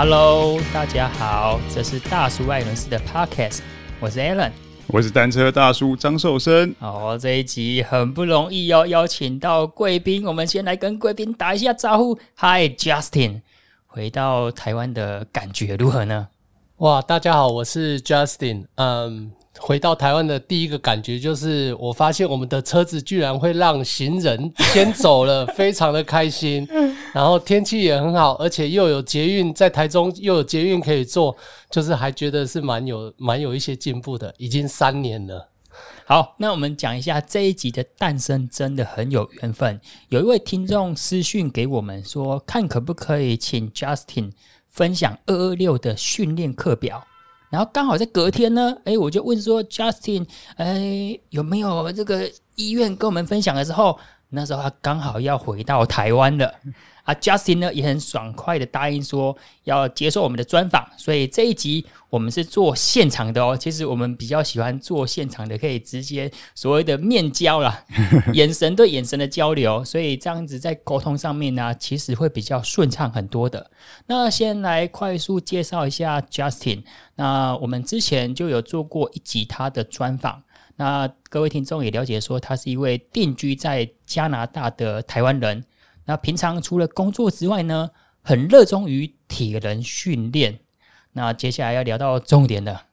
[0.00, 3.58] Hello，大家好，这是大叔爱伦斯的 Podcast，
[3.98, 4.52] 我是 Alan，
[4.86, 6.72] 我是单车大叔张寿生。
[6.78, 12.16] 哦，这一集很不容易哦，邀请到贵宾，我们先来跟贵宾打一下招呼。
[12.36, 13.40] Hi Justin，
[13.88, 16.28] 回到台湾的感觉如何呢？
[16.76, 19.32] 哇，大家好，我是 Justin，嗯。
[19.60, 26.66] 回到台湾的第一个感觉就是，我发现我们的车子居然会让行人先走了，非常的开心。
[27.12, 31.36] 然后天气也很好，而且又有捷运在台中，又有捷运可以坐，
[31.70, 34.34] 就是还觉得是蛮有蛮有一些进步的。
[34.38, 35.48] 已经三年了。
[36.04, 39.80] 好，那我们讲一下这一集的诞生，真的很有缘分。
[40.08, 44.32] 有一位听众私讯给我们说，看可不可以请 Justin
[44.68, 47.06] 分享二二六的训练课表。
[47.50, 53.98] 然后刚好在隔天呢，哎，我就问说，Justin，哎，有没有这个医院跟我们分享的时候，
[54.30, 56.54] 那时候他刚好要回到台湾了。
[57.08, 63.56] 啊，Justin 呢也很爽快的答应说要接受我们的专访，所以这一集我们是做现场的哦。
[63.56, 67.82] 其实我们比较喜欢做现场的，可以直接所谓的面交啦，
[68.34, 73.70] 眼神对眼神的交流，所以这样子在沟通上面呢、啊，其实会比较顺畅很多的。
[74.08, 76.82] 那先来快速介绍一下 Justin，
[77.14, 80.42] 那我们之前就有做过一集他的专访，
[80.76, 85.64] 那各位听众也了解说，他是一位定居在加拿大的台湾人。
[86.08, 87.90] 那平常除了工作之外呢，
[88.22, 90.58] 很热衷于铁人训练。
[91.12, 92.86] 那接下来要聊到重点了，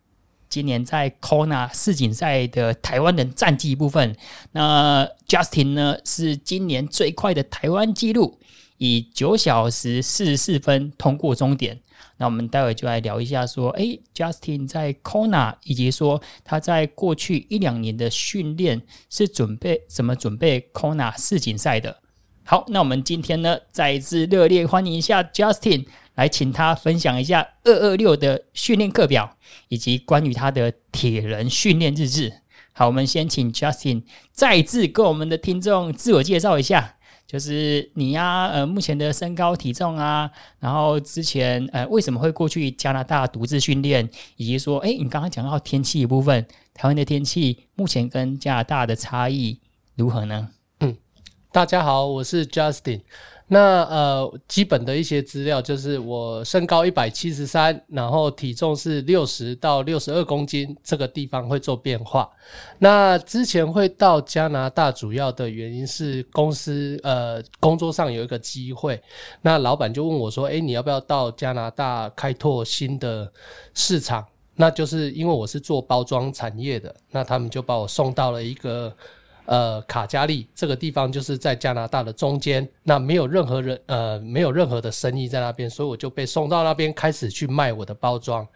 [0.50, 4.18] 今年在 Kona 世锦赛的台湾人战绩部分，
[4.52, 8.38] 那 Justin 呢是今年最快的台湾纪录，
[8.80, 11.80] 以九小时四十四分通过终点。
[12.18, 22.02] 那我们待会就来聊一下，说，诶，Justin 在 Kona，以及说他在过去一两年的训练是准备怎么准备 Kona 世锦赛的。
[22.48, 29.36] 好，那我们今天呢，再一次热烈欢迎一下 Justin，来请他分享一下二二六的训练课表，
[29.68, 32.32] 以及关于他的铁人训练日志。
[32.72, 40.30] 好，我们先请 Justin 再次跟我们的听众自我介绍一下，就是你呀、啊，呃，目前的身高体重啊，
[40.60, 46.46] 然后之前呃为什么会过去加拿大独自训练，以及说，诶，你刚刚讲到天气的部分，
[46.76, 49.58] 台湾的天气目前跟加拿大的差异
[49.96, 50.50] 如何呢？
[51.56, 53.00] 大家好，我是 Justin。
[53.48, 62.30] 那呃，基本的一些资料就是我身高一百七十三，然后体重是六十到六十二公斤，这个地方会做变化。
[62.80, 69.02] 那之前会到加拿大，主要的原因是公司呃工作上有一个机会，
[69.42, 73.32] 那老板就问我说：“诶，你要不要到加拿大开拓新的
[73.74, 78.94] 市场？”那就是因为我是做包装产业的，那他们就把我送到了一个。
[79.46, 88.48] 呃，卡加利这个地方就是在加拿大的中间，那没有任何人，呃，没有任何的生意在那边，所以我就被送到那边开始去卖我的包装。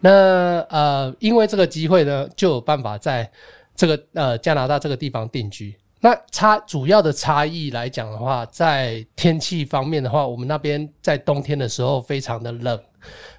[0.00, 3.30] 那呃，因为这个机会呢，就有办法在
[3.74, 5.74] 这个呃加拿大这个地方定居。
[6.04, 12.78] 那差主要的差异来讲的话，在天气方面的话，我们那边在冬天的时候非常的冷。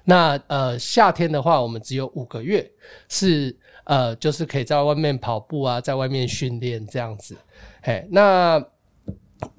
[0.02, 2.68] 那呃夏天的话，我们只有五个月
[3.08, 3.56] 是。
[3.84, 7.36] 呃，就是可以在外面跑步啊，在外面训练这样子。
[7.80, 8.60] 嘿，那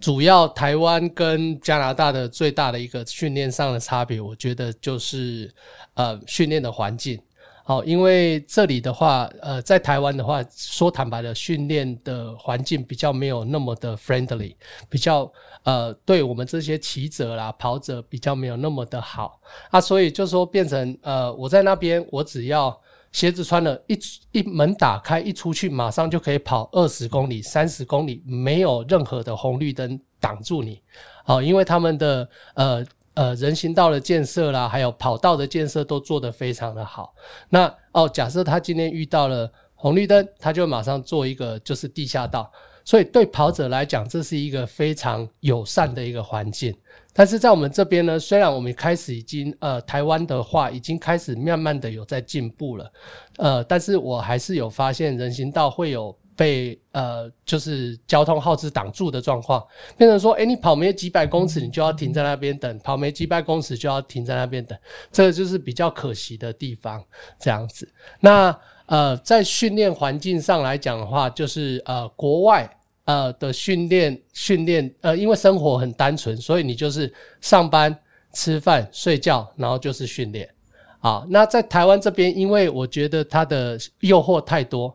[0.01, 5.49] 主要台湾跟加拿大的最大的一个训练上的差别，我觉得就是
[5.93, 7.17] 呃训练的环境。
[7.67, 14.55] 好，因为这里的话，呃，在台湾的话，说坦白的，训练的环境比较没有那么的 friendly，
[14.87, 15.29] 比较
[15.63, 22.79] 呃，对我们这些骑者啦、跑者比较没有那么的好啊，所以就说变成呃，我在那边，我只要。
[23.13, 23.97] 鞋子穿了一
[24.33, 30.79] 一门打开一出去，马上就可以跑二十公里、三十公里，没有任何的红绿灯挡住你。
[31.23, 32.85] 好，因为他们的呃
[33.17, 37.13] 呃人行道的建设啦，还有跑道的建设都做得非常的好。
[37.49, 42.51] 那哦，假设他今天遇到了红绿灯，他就马上做一个就是地下道。
[42.85, 46.73] 所以对跑者来讲，这是一个非常友善的一个环境。
[47.11, 52.89] 但是在我们这边呢，虽然我们开始已经呃台湾的话已经开始慢慢的有在进步了，
[53.37, 59.61] 呃，但是我还是有发现人行道会有被呃就是交通号志挡住的状况，
[59.97, 64.77] 变成说，诶，你跑没几百公尺，你就要停在那边等；跑没几百公尺就要停在那边等，
[65.11, 67.03] 这个就是比较可惜的地方。
[67.37, 67.91] 这样子，
[68.21, 72.71] 那呃在训练环境上来讲的话，就是呃国外。
[73.07, 77.97] 呃的训练训练呃，因为生活很单纯，所以你就是上班、
[78.33, 80.45] 吃饭、睡觉，然后就是训练
[80.99, 81.25] 啊。
[81.29, 84.93] 那在台湾这边，因为我觉得它的诱惑太多，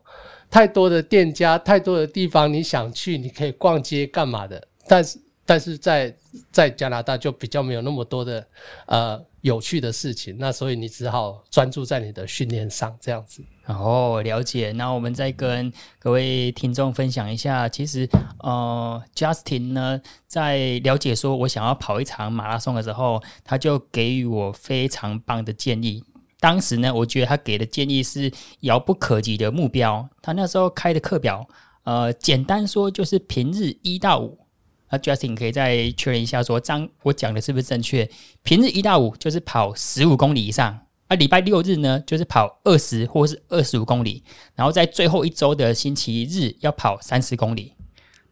[0.52, 4.62] 太多的店家，太多的地方你想去，你可以逛街干嘛的。
[4.86, 6.14] 但是但是在
[6.50, 8.46] 在加拿大就比较没有那么多的
[8.86, 13.42] 呃有趣的事情，那所以你只好专注在你的训练上这样子。
[13.66, 14.72] 哦，了解。
[14.72, 18.06] 那我们再跟各位听众分享一下，其实
[18.40, 26.04] 呃，Justin 呢在了解说我想要跑一场马拉松的时候，他就给予我非常棒的建议。
[26.42, 28.28] 当时呢，我觉得他给的建议是
[28.62, 30.08] 遥不可及的目标。
[30.20, 31.48] 他那时候开的课表，
[31.84, 34.36] 呃，简单说就是平日一到五。
[34.90, 38.10] 那 Justin 可以再确认一下说，张我讲的是不是正确？
[38.42, 44.24] 平日一到五就是跑十五公里以上，而礼拜六日呢就是跑二十或是二十五公里，
[44.56, 47.72] 然后在最后一周的星期日要跑三十公里。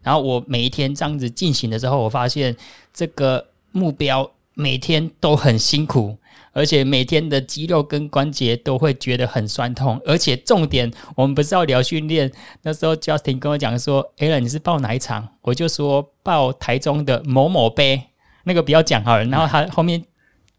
[0.01, 2.57] 然后我每一天这样子进行的时候，我发现
[2.93, 6.17] 这个目标每天都很辛苦。
[6.53, 12.31] 而且每天的肌肉跟关节都会觉得很酸痛，而且重点，我们不是要聊训练。
[12.63, 18.03] 那时候 Justin 跟我讲说：“Alan，你是报哪一场？”我就说：“报台中的某某杯。”
[18.43, 19.23] 那个不要讲好了。
[19.25, 20.03] 然后他后面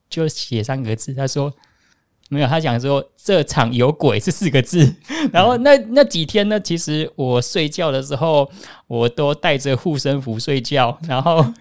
[0.09, 1.53] 就写三个字，他说
[2.31, 4.95] ：“没有。”他讲说：“这场有鬼”是四个字。
[5.33, 8.51] 然后那那几天呢，其实我睡觉的时候，
[8.87, 11.53] 我都带着护身符睡觉，然后。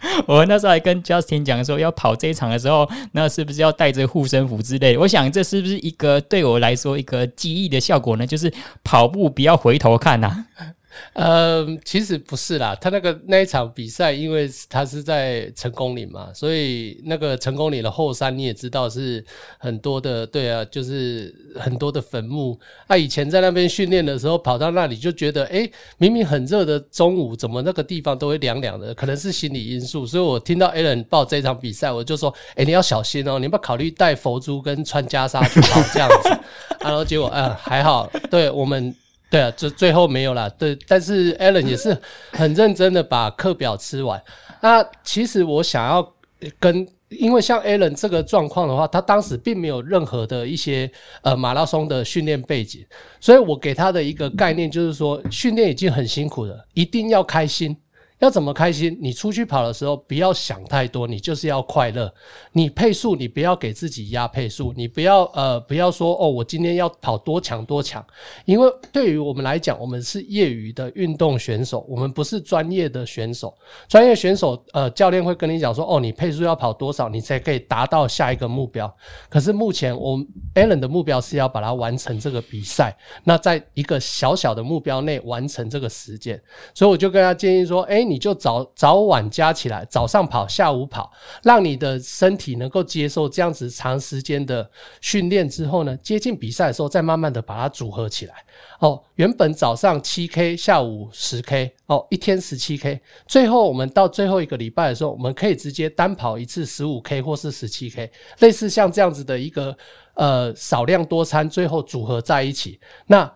[0.26, 5.00] 我那时候还跟 Justin 讲说，要跑这一场的时候，那是不是要带着护身符之类的？
[5.00, 8.26] 我想这是不是一个对我来说一个记忆的效果呢？
[8.26, 8.52] 就是
[8.84, 10.66] 跑步不要回头看呐、啊。
[11.12, 19.24] 呃，其实不是啦，他那个那一场比赛，因为他是在成功岭嘛，所以那个成功岭的后山你也知道是
[19.58, 22.58] 很多的，对啊，就是很多的坟墓。
[22.88, 28.94] 那、以前在那边训练的时候，跑到那里就觉得，诶，明明很热的中午，怎么那个地方都会凉凉的？
[28.94, 30.06] 可能是心理因素。
[30.06, 36.30] 所以我听到 Alan 报这场比赛，我就说，诶，你要小心哦，你要不要考虑带佛珠跟穿袈裟去跑这样子？
[36.80, 38.94] 然后结果，嗯，还好，对我们。
[39.30, 40.48] 对啊，这最后没有啦。
[40.58, 41.96] 对，但是 Alan 也是
[42.32, 44.22] 很认真的把课表吃完。
[44.60, 46.14] 那其实我想要
[46.58, 50.90] 跟，因为像 Alan 这个状况的话，他当时并没有任何的一些
[51.22, 52.84] 呃马拉松的训练背景，
[53.20, 57.76] 所以我给他的一个概念就是说，训练已经很辛苦了，一定要开心。
[58.18, 58.98] 要怎么开心？
[59.00, 62.12] 你出去跑的时候，不要想太多，你就是要快乐。
[62.52, 68.04] 你配速，你不要给自己压配速，你不要呃，不要说哦，我今天要跑多强多强。
[68.44, 73.54] 因为对于我们来讲，我们是业余的运动选手，我们不是专业的选手。
[73.88, 78.92] 专业选手，呃，教练会跟你讲说，哦，你配速要跑多少，你才可以达到下一个目标。
[79.28, 80.18] 可是目前我
[80.54, 86.40] Allen 的目标是要把它完成这个比赛，那在一个小小的目标内完成这个时间，
[86.74, 91.12] 所以我就跟他建议说，诶你就早早晚加起来，早上跑，下午跑，
[91.42, 94.68] 让你的身体能够接受这样子长时间的
[95.00, 98.34] 训练之后呢，接近比赛的时候再慢慢的把它组合起来。
[98.80, 109.76] 哦，原本早上七 K，下午十 K，哦，一天十七 K，最后我们到最后一个礼拜的时候，我们可以直接单跑一次十五 K 或是十七 K，类似像这样子的一个
[110.14, 112.78] 呃少量多餐，最后组合在一起。
[113.06, 113.30] 那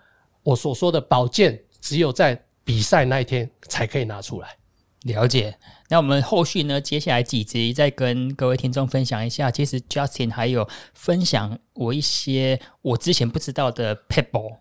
[0.44, 4.56] 我所说的保健，只有在比赛那一天才可以拿出来。
[5.04, 5.58] 了解，
[5.88, 6.80] 那我们后续呢？
[6.80, 9.50] 接下来几集再跟各位听众分享一下。
[9.50, 14.58] 其实 Justin 还有分享我一些我之前不知道的 paper，，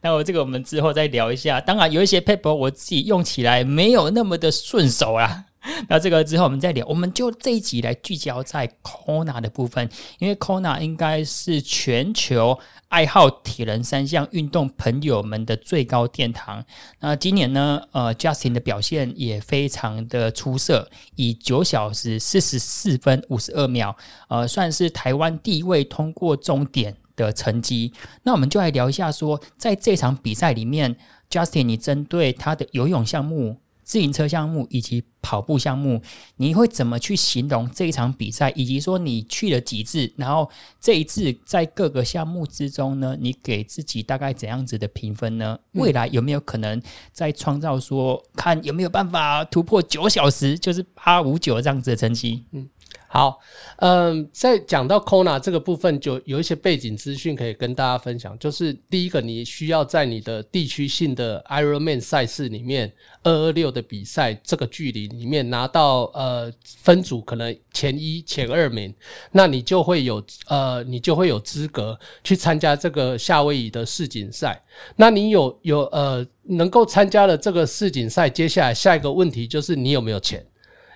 [0.00, 1.60] 那我这个我们之后再聊一下。
[1.60, 5.44] 当然有一些 paper 我自己用起来没有那么的顺手啊。
[5.88, 9.88] 那这个之后我们再聊，我们就这一集来聚焦在 Kona 的部分，
[10.18, 16.64] 因为 Kona 应该是全球爱好铁人三项运动朋友们的最高殿堂。
[16.98, 23.96] 那今年呢，呃，Justin 的表现也非常的出色，以九小时四十四分五十二秒，
[24.28, 27.92] 呃，算是台湾第一位通过终点的成绩。
[28.24, 30.96] 那我们就来聊一下，说在这场比赛里面
[31.30, 33.61] ，Justin，你针对他的游泳项目。
[33.92, 36.00] 自行车项目以及跑步项目，
[36.36, 38.50] 你会怎么去形容这一场比赛？
[38.56, 45.58] 以及说你去了几次，然后这一次在各个项目之中呢，你给自己大概怎样子的评分呢？
[45.72, 46.80] 未来有没有可能
[47.12, 52.46] 再创造说，看有没有办法突破九小时，就是八五九这样子的成绩？
[52.52, 52.66] 嗯。
[53.14, 53.38] 好，
[53.76, 58.38] 嗯，在讲到 Kona 这个部分，就有一些背景资讯可以跟大家分享。
[58.38, 62.90] 就是第一个，你需要在你的地区性的 Ironman 赛事里面，
[63.22, 68.94] 二二六的比赛这个距离里面拿到呃分组可能前一、前二名，
[69.30, 74.58] 那你就会有呃，你就会有资格去参加这个夏威夷的世锦赛。
[74.96, 80.42] 那你有有呃能够参加了这个世锦赛，接下来下一个问题就是你有没有钱？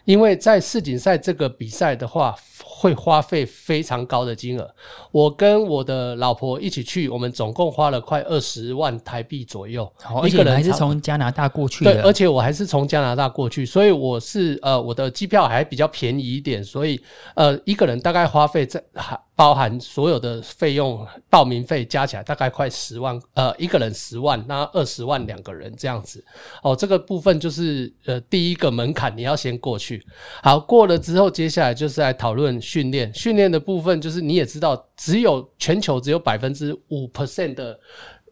[0.07, 2.35] 因为在世锦赛这个比赛的话，
[2.65, 4.75] 会花费非常高的金额。
[5.11, 9.85] 我跟我的老婆一起去，我们总共花了快二十万台币左右。
[10.09, 17.01] 哦，一个人还是从加拿大过去的，对，而且我还是从加拿大过去，所以我是呃，我的机票还比较便宜一点，所以
[17.35, 26.25] 呃，一个人大概花费在还包含所有的费用，报名费加起来大概快十万，呃，一个人十万，那二十万两个人这样子。
[26.62, 30.02] 哦，这个部分就是呃第一个门槛，你要先过去。
[30.43, 32.57] 好，过了之后，接下来就是来讨论。
[32.59, 37.78] 训练训练的部分，就是你也知道，只有全球只有百分之五 percent 的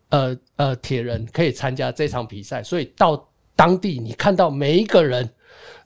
[0.09, 5.29] 呃呃铁人可以参加这场比赛，所以到当地你看到每一个人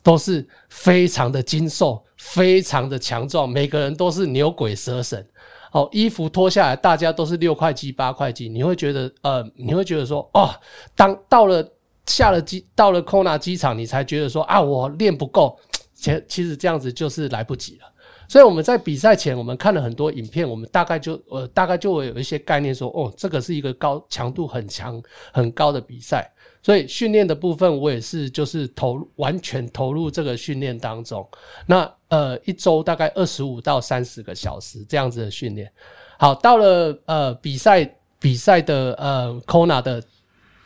[0.04, 5.26] 都是非常的精瘦，非常的强壮，每个人都是牛鬼蛇神。
[5.72, 10.48] 哦，衣服脱下来，大家都是六块肌、八块肌，你会觉得呃，你会觉得说，哦，
[10.96, 11.62] 当到了
[12.06, 15.58] 下了机，到了 Kona 机场，你才觉得说啊，我练不够。
[15.94, 17.92] 其其实这样子就是来不及了。
[18.28, 26.32] 所以我们在比赛前，我们看了很多影片，我们大概就呃大概就会有一些概念说，哦，这个是一个高强度很强很高的比赛。
[26.68, 31.26] 所以训练的部分，我也是就是投完全投入这个训练当中。
[31.64, 35.72] 那呃一周大概二十五到三十个小时这样子的训练。
[36.18, 40.02] 好，到了呃比赛比赛的呃 Kona 的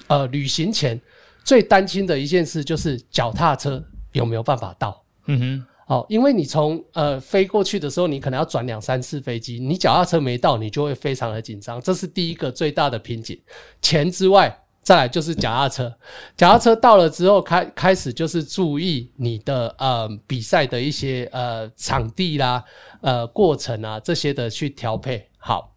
[0.09, 1.00] 呃旅行前，
[1.44, 3.80] 最担心的一件事就是脚踏车
[4.11, 5.04] 有没有办法到。
[5.26, 5.66] 嗯哼。
[5.87, 13.40] 哦，因为你从呃飞过去的时候，你可能要转两三次飞机，你脚踏车没到，你就会非常的紧张，这是第一个最大的瓶颈。
[13.80, 15.94] 钱之外，再来就是脚踏车，
[16.36, 22.62] 脚踏车到了之后，开开始就是注意你的呃比赛的一些呃场地啦、
[23.00, 25.28] 呃过程啊这些的去调配。
[25.38, 25.74] 好，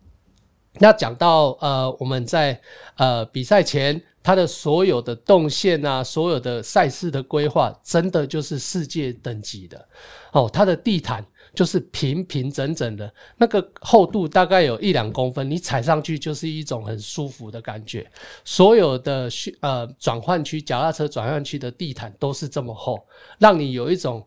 [0.79, 2.59] 那讲到呃我们在
[2.97, 4.01] 呃比赛前。
[4.25, 9.87] 它的所有的动线啊，所有的赛事的规划，真的就是世界等级的
[10.31, 10.49] 哦。
[10.51, 11.23] 它的地毯
[11.55, 18.05] 就是平平整整的，那个厚度大概有一两公分，你踩上去就是一种很舒服的感觉。
[18.43, 19.29] 所有的
[19.61, 23.03] 呃转换区、脚踏车转换区的地毯都是这么厚，
[23.39, 24.23] 让你有一种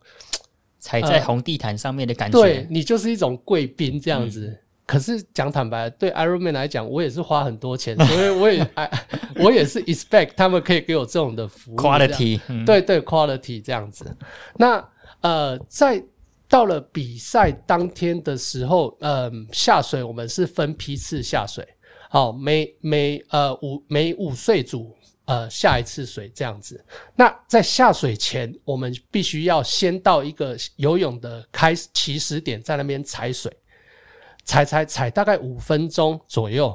[0.79, 2.39] 踩在红地毯上面的感觉。
[2.39, 4.47] 呃、对，你就是一种贵宾这样子。
[4.47, 4.59] 嗯
[4.89, 8.91] 可是讲坦白，对 Ironman 来讲，我也是花很多钱，所以我也 哎，
[9.37, 14.07] 我也是 expect 他们可以给我这种的服务，quality，对对，quality 这样子。
[14.57, 14.83] 那
[15.21, 16.03] 呃，在
[16.49, 21.67] 到了比赛当天的时候，嗯、呃，下水我们是分批次下水，
[22.09, 26.83] 好，每每呃五每五岁组呃下一次水这样子。
[27.15, 33.55] 那在下水前，我们必须要先到一个游泳的开始起始点，在那边踩水。
[34.45, 36.75] 踩踩踩，大概五分钟左右，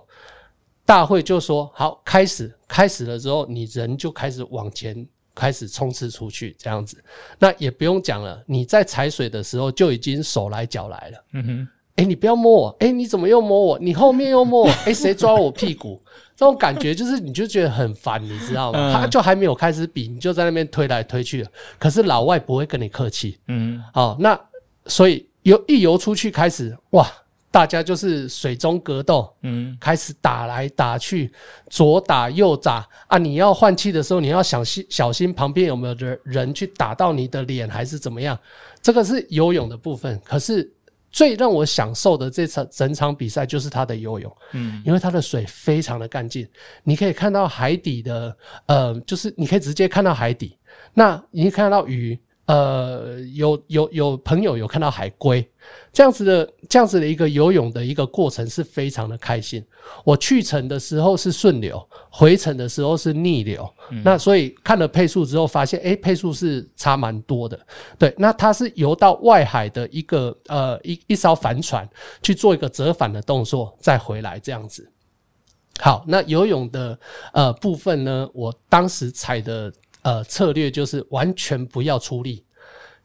[0.85, 7.03] 大会就说好开始，开始了之后，你人就开始往前开始冲刺出去，这样子。
[7.39, 11.25] 那也不用讲了，你在踩水的时候就已经手来脚来了。
[11.33, 13.79] 嗯哼，哎，你不要摸我，哎，你怎么又摸我？
[13.79, 16.01] 你后面又摸我，哎，谁抓我屁股？
[16.35, 18.91] 这种感觉就是你就觉得很烦，你知道吗？
[18.93, 21.47] 他就还没有开始比，你就在那边推来推去。
[21.77, 23.37] 可是老外不会跟你客气。
[23.47, 24.39] 嗯，哦，那
[24.87, 27.07] 所以游一游出去开始哇。
[27.53, 31.31] 大家就是水中格斗，嗯，开始打来打去，
[31.69, 33.15] 左打右打啊！
[33.19, 38.35] 你要换气的时候，你要小心小心旁边有没有人人去打到你的脸，还是怎么样？
[38.81, 40.19] 这个是游泳的部分。
[40.25, 40.67] 可是
[41.11, 46.49] 最让我享受的这场整场比赛就是他的游泳，嗯，因为他的水非常的干净，
[46.83, 50.57] 你可以看到海底的，呃，就是你可以直接看到海底，
[50.95, 52.19] 那你可以看到鱼。
[52.45, 55.49] 呃，有有有朋友有看到海龟
[55.93, 59.65] 这样子的这样子的一个游泳的一个过程是非常的开心。
[60.03, 63.65] 我去程的时候是顺流，回程的时候是逆流。
[63.91, 67.57] 嗯、那所以看了配速之后，发现诶、欸、配速是差蛮多的。
[67.97, 71.89] 对，那它是游到外海的一个呃一一艘帆船
[72.21, 74.91] 去做一个折返的动作，再回来这样子。
[75.79, 76.99] 好，那游泳的
[77.31, 79.71] 呃部分呢，我当时踩的。
[80.03, 82.45] 呃，策略就是完全不要出力，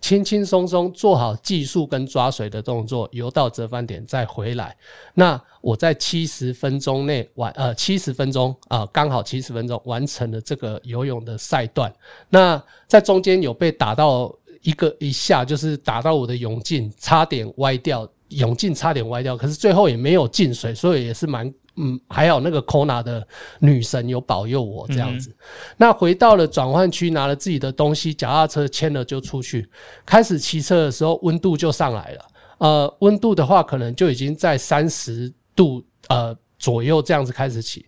[0.00, 4.76] 轻轻松松做好技术跟抓水的动作，游到折返点再回来。
[5.14, 11.92] 那我在七十分钟内完，呃，七十分钟啊，刚好七十分钟完成了这个游泳的赛段。
[12.28, 21.52] 那在中间有被打到一个一下，就是打到我的泳镜，差点歪掉，泳镜差点歪掉，可是最后也没有进水，所以也是蛮。
[21.80, 23.24] 嗯，还好那个 Kona 的
[23.60, 25.30] 女神有保佑我这样子。
[25.30, 25.36] 嗯、
[25.76, 29.70] 那回到了转换区，拿了自己的东西，脚踏车牵了就出去。
[30.04, 32.24] 开始骑车的时候，温度就上来了。
[32.58, 37.86] 呃，温度的话，可能就已经在三十度呃左右这样子开始骑。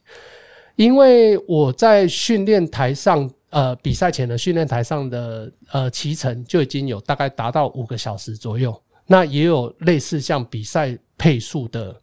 [0.76, 8.72] 因为我在训练台上，呃比赛前的训练台上的呃骑程就已经有大概达到五个小时左右。
[9.12, 12.00] 那也有类似像比赛配速的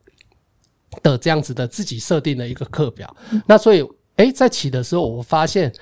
[1.01, 3.15] 的这样子的自己设定的一个课表。
[3.45, 3.81] 那所以，
[4.17, 5.73] 诶，在骑的时候，我发现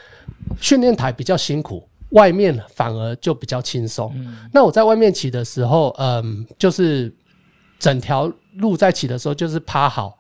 [0.62, 4.14] 训练台比较辛苦，外面反而就比较轻松。
[4.54, 7.12] 那我在外面骑的时候，嗯，就是
[7.80, 10.20] 整条路在骑的时候，就是趴好、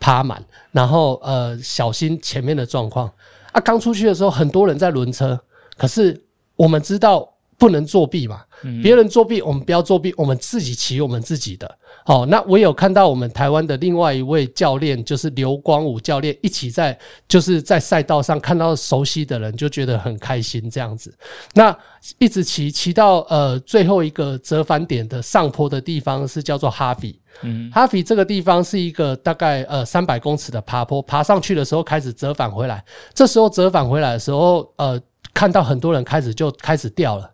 [0.00, 3.08] 趴满，然后呃，小心前面的状况。
[3.52, 5.40] 啊，刚出去的时候，很多人在轮车，
[5.78, 6.20] 可是
[6.56, 7.29] 我们知道。
[7.60, 8.40] 不能作弊嘛？
[8.82, 11.78] 别人作弊，我们不要作弊，我们自己骑我们自己的。
[12.04, 16.98] 好，那我有看到我们台湾的另外一位教练，就是刘光武教练，一起在
[17.28, 21.14] 就是在赛道上看到熟悉的人，就觉得很开心这样子。
[21.54, 21.74] 那
[22.18, 32.82] 一直骑骑到呃最后一个折返点的上坡的地方是叫做哈比，嗯，哈比这个地方是一个大概呃三百公尺的爬坡，爬上去的时候开始折返回来，
[33.14, 35.00] 这时候折返回来的时候，呃。
[35.32, 37.30] 看到很多人开始就开始掉了，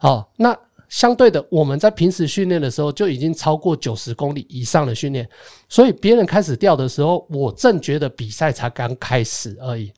[0.00, 0.56] 哦，那
[0.88, 5.28] 相对的，我们在平时训练的时候就已经超过九十公里以上的训练，
[5.68, 9.92] 所以别人开始掉的时候，我正觉得比赛才刚开始而已。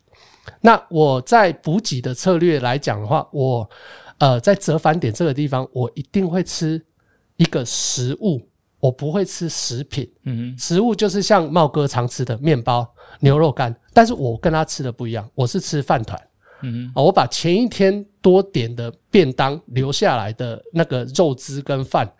[0.61, 3.69] 那我在补给的策略来讲的话，我
[4.19, 6.85] 呃在折返点这个地方，我一定会吃
[7.37, 8.41] 一个食物，
[8.81, 10.11] 我不会吃食品。
[10.25, 12.89] 嗯，食物就是像茂哥常吃的面包、
[13.21, 16.21] 牛肉干，但是我跟他吃的不一样，我是吃饭团。
[16.63, 22.11] 嗯，我把前一天多点的便当留下来的那个肉汁跟饭，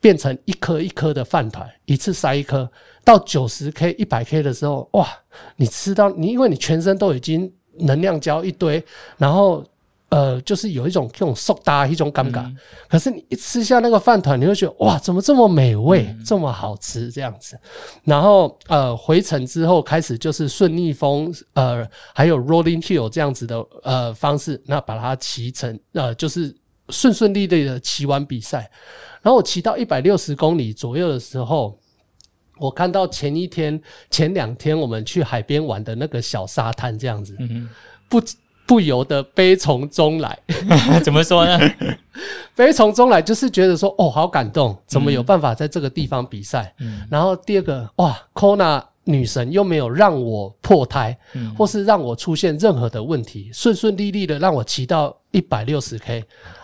[0.00, 2.70] 变成一颗一颗的饭团，一次塞一颗。
[3.04, 5.08] 到九十 K、一百 K 的时候，哇！
[5.56, 8.84] 你吃到你，因为你全身都已经能量胶一堆，
[9.18, 9.64] 然后。
[10.12, 17.58] 呃，就是有一种这种瘦大一种尴尬，嗯，可是你一吃下那个饭团，你会觉得哇，怎么这么美味，嗯，这么好吃这样子。
[18.04, 26.54] 然后呃，回程之后开始就是顺逆风，呃，还有 rolling hill 这样子的呃方式，那把它骑成呃，就是
[26.90, 28.70] 顺顺利利的骑完比赛。
[29.22, 31.78] 然后我骑到一百六十公里左右的时候，
[32.58, 37.66] 我看到前一天、前两天我们去海边玩的那个小沙滩这样子，嗯，
[38.10, 38.20] 不。
[38.66, 40.38] 不由得悲从中来，
[41.02, 41.58] 怎么说呢？
[42.54, 46.72] 悲从中来就是觉得说，哦，好感动，怎么有办法在这个地方比赛？
[46.78, 56.22] 嗯，然后第二个，哇，Kona 女神又没有让我破胎，嗯，或是让我出现任何的问题，顺顺利利的让我骑到一百六十 K，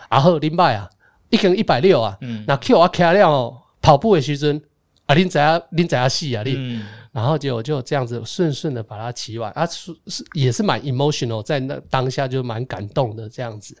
[0.09, 0.89] 然后林拜啊，
[1.29, 4.61] 一根一百六啊，嗯，那 Q 啊开了哦，跑步的时阵
[5.07, 6.55] 啊，恁知啊，恁知啊死啊，你。
[6.57, 13.75] 嗯然后结果就这样子顺顺的把它骑完啊，是是也是蛮 emotional，在那当下就蛮感动的这样子。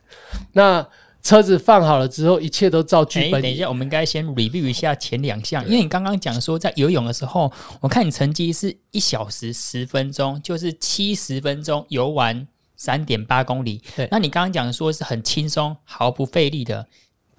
[0.53, 0.85] 那
[1.21, 3.41] 车子放好了之后，一切都照剧本。
[3.41, 13.81] 等一下，我们应该先 review 一下前两项，因为你刚刚讲说在游泳的时候，我看你成绩是一小时十分钟，就是七十分钟游完三点八公里。
[13.95, 16.87] 对，那你刚刚讲说是很轻松、毫不费力的。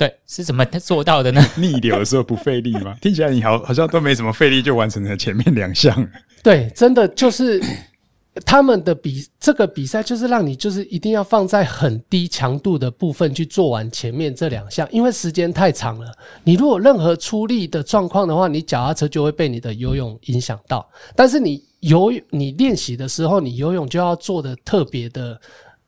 [0.00, 1.44] 对，是怎么做到的呢？
[1.60, 2.96] 逆流的时候不费力吗？
[3.02, 6.08] 听起来你好好像都没什么费力就完成了前面两项。
[6.42, 7.62] 对，真的就是
[8.46, 16.10] 他们的比这个比赛就是让你就是一定要放在很低强度的部分去做完前面这两项，因为时间太长了。
[16.44, 20.88] 你如果任何出力的状况的话，你脚踏车就会被你的游泳影响到。
[21.14, 25.38] 但是你游你练习的时候，你游泳就要做的特别的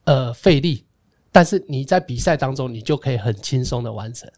[0.04, 0.84] 呃费力。
[1.34, 4.30] 但是你在比赛当中，你就可以很轻松的完成。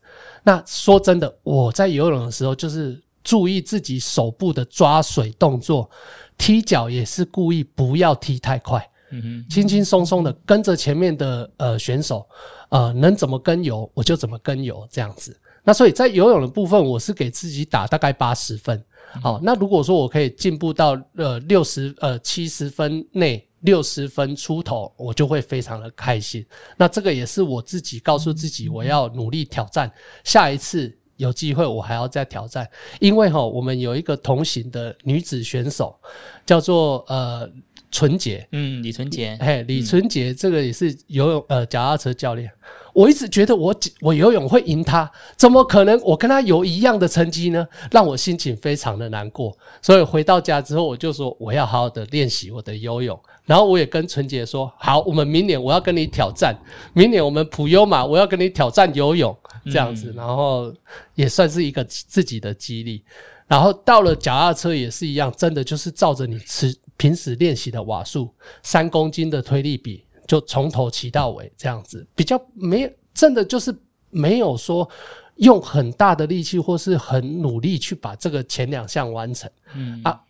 [0.45, 5.91] 那说真的，我在游泳的时候，就是注意自己手部的抓水动作，
[6.39, 12.25] 踢脚也是故意不要踢太快，嗯哼，轻轻松松的跟着前面的呃选手，
[12.69, 15.37] 呃，能怎么跟游我就怎么跟游这样子。
[15.65, 18.81] 那所以在游泳的部分，我是给自己打大概八十分。
[19.21, 23.45] 好，那如果说我可以进步到呃六十呃七十分内。
[23.65, 26.45] 六十分出头，我就会非常的开心。
[26.77, 29.91] 那这个也是我自己告诉自己，我要努力挑战。
[30.23, 32.69] 下一次有机会，我还要再挑战。
[33.01, 35.99] 因为哈，我们有一个同行的女子选手，
[36.45, 37.51] 叫做呃
[37.91, 42.51] 纯洁，嗯，李纯洁，嘿，李纯洁，这个也是游泳呃脚踏车教练。
[42.95, 46.01] 我一直觉得我我游泳会赢他，怎么可能？
[46.03, 47.67] 我跟他有一样的成绩呢？
[47.91, 49.55] 让我心情非常的难过。
[49.83, 53.19] 所以回到家之后，我就说我要好好的练习我的游泳。
[53.45, 56.57] 然后我也跟纯洁说，好，我们明年我要跟你挑战，
[56.95, 60.15] 明年我们普优嘛我要跟你挑战游泳这样子。
[60.17, 60.73] 然后
[61.17, 63.03] 也算是一个自己的激励。
[63.47, 68.31] 然后到了脚踏车也是一样，真的就是照着你吃平时练习的瓦数，
[68.63, 70.04] 三公斤的推力比。
[70.27, 73.75] 就从头骑到尾这样子，比较没真的就是
[74.11, 74.89] 没有说
[75.37, 80.21] 用很大的力气或是很努力去把这个前两项完成，嗯啊，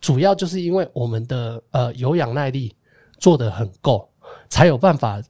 [0.00, 2.74] 主要就是因为我们的呃有氧耐力
[3.18, 4.08] 做得很够，
[4.48, 5.22] 才有办法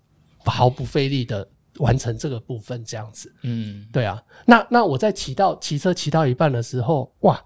[0.44, 1.48] 毫不费力的
[1.79, 3.33] 完成这个部分，这样子。
[3.42, 4.22] 嗯，对啊。
[4.44, 7.40] 那那我在骑到骑车骑到一半的时候，哇，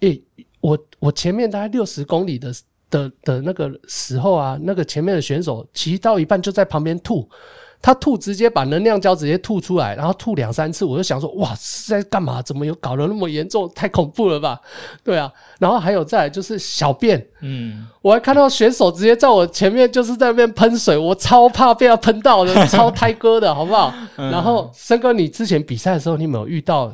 [0.00, 2.52] 诶、欸，我我前面大概六十公里的
[2.92, 7.28] 的的那个时候啊，那个前面的选手骑到一半就在旁边吐。
[7.84, 12.40] 他吐，直接把能量胶直接吐出来，然后吐两三次，我就想说，哇，是在干嘛？
[12.40, 13.68] 怎么有搞得那么严重？
[13.74, 14.60] 太恐怖了吧？
[15.02, 15.28] 对啊，
[15.58, 23.92] 然后还有再来就是小便，嗯，我还看到选手直接在我前面就是在那边喷水，我超怕被他喷到的，超胎哥的，好不好？
[24.14, 26.92] 然后森哥，你之前比赛的时候，你有没有遇到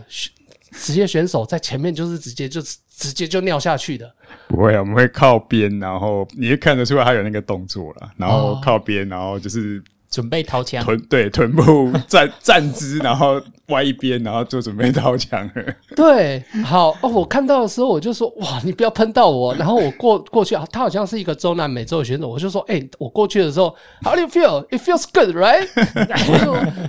[0.73, 2.63] 职业选手在前面就是直接就
[2.99, 4.13] 直接就尿下去的？
[4.49, 9.83] 不会啊，我们会靠边，然后你也看得出来他有那个动作了，然后靠边，然后就是。
[10.11, 15.49] 准备掏枪，臀对臀部 站站姿，然后歪一边，然后就准备掏枪。
[15.95, 17.09] 对，好哦。
[17.11, 24.65] 我看到的时候，我就说：“哇，你不要喷到我。”然后我过过去啊，他好像是一个中南美洲的选手，我就说：“哎、欸，我过去的时候，How do you feel?
[24.71, 25.69] It feels good, right？”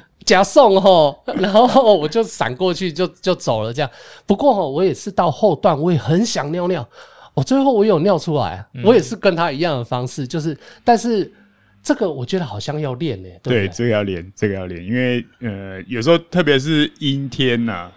[0.30, 3.74] 我就加送吼， 然后我就闪过去就就走了。
[3.74, 3.90] 这样，
[4.28, 6.88] 不过吼，我也是到后段，我也很想尿尿。
[7.34, 11.32] 我最后我有尿出来，我也是跟他一样的方式，就是，但是。
[11.82, 17.92] 这个我觉得好像要练呢、欸，对，对，这个要练，这个要练，因为呃，有时候特别是阴天呐、啊，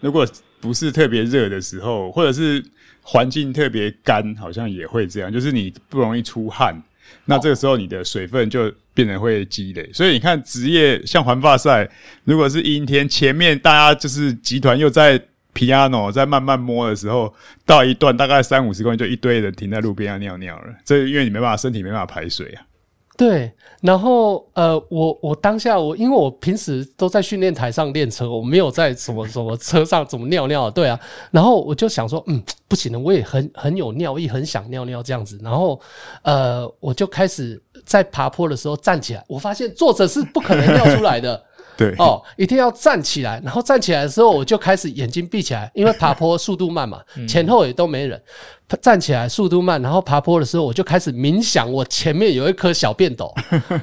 [0.00, 0.26] 如果
[0.60, 2.60] 不是特别热的时候，或者是
[3.00, 6.74] 环境特别干，好像也会这样，就是你不容易出汗，
[7.26, 9.90] 那这个时候你的水分就变得会积累。
[9.92, 11.88] 所以你看职业像环发赛，
[12.24, 15.20] 如果是阴天，前面大家就是集团又在
[15.54, 17.34] piano 在慢慢摸的时候，
[17.66, 22.62] 到一段大概三五十公里，就一堆人停在路边要尿尿了，这因为你没办法，身体没办法排水啊。
[23.18, 23.52] 对，
[23.82, 30.98] 然后呃，我我当下我因为我平时都在训练台上练车，我没有在什么什么车上怎么尿尿，对啊，
[31.32, 35.80] 然后我就想说，嗯，不行的，我也很很有尿意，很想尿尿这样子，然后
[36.22, 41.42] 呃，我就开始在爬坡的时候站起来，我发现坐着是不可能尿出来的。
[41.78, 41.94] 对。
[41.98, 48.20] 哦，一定要站起来，然后站起来的时候，我就开始眼睛闭起来，因为爬坡速度慢嘛， 前后也都没人，
[48.82, 53.32] 站起来速度慢，然后爬坡的时候，我就开始冥想，我前面有一颗小便斗，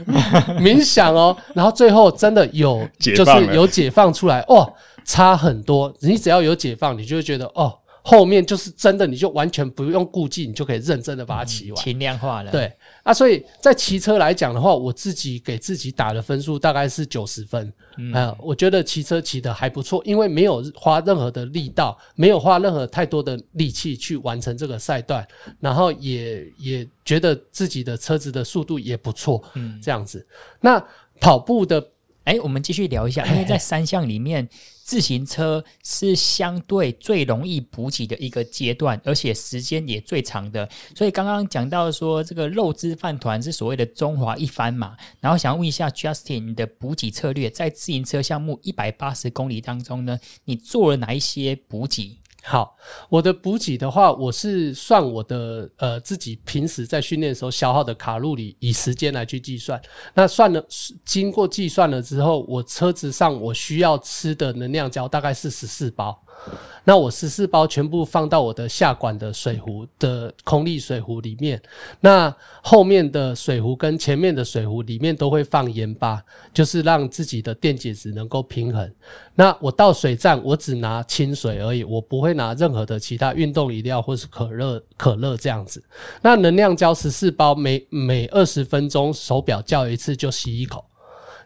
[0.60, 4.72] 冥想哦，然后最后真的有，就是有解放出来，哦，
[5.06, 7.74] 差很多，你只要有解放，你就会觉得哦。
[8.08, 12.52] 后面就是真的，你就完全不用顾忌，你就可以认真的把它骑完，轻量化了。
[12.52, 17.74] 对啊，所以在骑车来讲的话，我自己给自己打的分数大概是九十分。
[17.98, 25.28] 嗯，啊，我觉得骑车骑的还不错，因为没有花任何的力道，没有花任何太多的力气去完成这个赛段，
[25.60, 29.44] 然后也也觉得自己的车子的速度也不错。
[29.56, 30.24] 嗯，这样子。
[30.62, 30.80] 那
[31.20, 31.84] 跑步的。
[32.26, 34.48] 哎，我们继续聊一下，因为在三项里面，
[34.84, 40.68] 自行车是相对最容易补给的一个阶段，而且时间也最长的。
[40.96, 52.18] 所以刚刚讲到说，这个肉汁饭团是所谓的中华一番嘛，然后想要问一下 Justin，你的补给策略在自行车项目一百八十公里当中呢，你做了哪一些补给？
[52.48, 52.78] 好，
[53.10, 59.82] 我的补给的话，我是算我的呃自己平时在训练时候消耗的卡路里，以时间来去计算。
[60.14, 60.64] 那算了，
[61.04, 66.24] 经过计算了之后，我车子上我需要吃的能量胶大概是十四包。
[66.88, 71.60] 那我十四包全部放到我的下管的水壶的空力水壶里面，
[72.00, 78.94] 那后面的水壶跟前面的水壶里面都会放盐巴，就是让自己的电解质能够平衡。
[79.34, 85.84] 那我到水站，我只拿清水而已，我不会拿任何的其他运动饮料或是可乐、可乐这样子。
[86.22, 90.86] 那能量胶十四包，每每二十分钟手表叫一次就吸一口。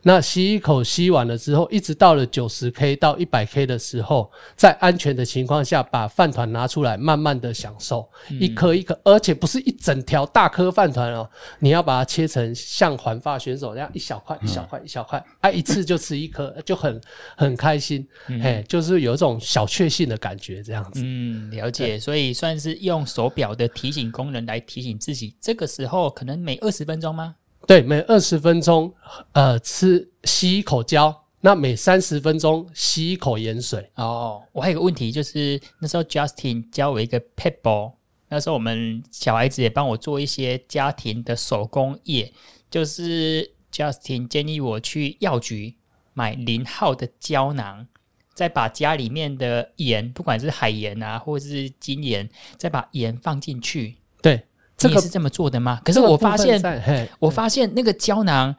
[0.04, 17.02] 那吸一口吸完了之后，一直到了九十 K 到一百 K 的时候，在安全的情况下，把饭团拿出来，慢慢的享受，一颗一颗，而且不是一整条大颗饭团哦，你要把它切成像环发选手那样一小块一小块一小块，啊，一次就吃一颗，就很
[17.36, 18.08] 很开心，
[18.42, 21.02] 嘿，就是有一种小确幸的感觉，这样子。
[21.04, 27.36] 嗯，了解，所以算是用手表的提醒功能来提醒自己，这个时候可能每二十分钟吗？
[27.70, 28.92] 对，每二十分钟，
[29.34, 33.92] 呃，吃吸一口胶，那每三十分钟吸一口盐水。
[33.94, 37.94] 哦，我还有个问题，就是那时候 Justin 教我一个 Pitbull，
[38.30, 42.34] 那时候我们小孩子也帮我做一些家庭的手工业，
[42.72, 45.76] 就是 Justin 建议我去药局
[46.16, 47.86] 买零号的胶囊，
[48.34, 52.28] 再把家里面的盐，不管是海盐啊，或者是精盐，
[52.58, 53.98] 再把盐放进去。
[54.24, 54.42] 对。
[54.88, 55.82] 你也是这么做的吗？
[55.84, 58.56] 可是我发现，我发现那个胶囊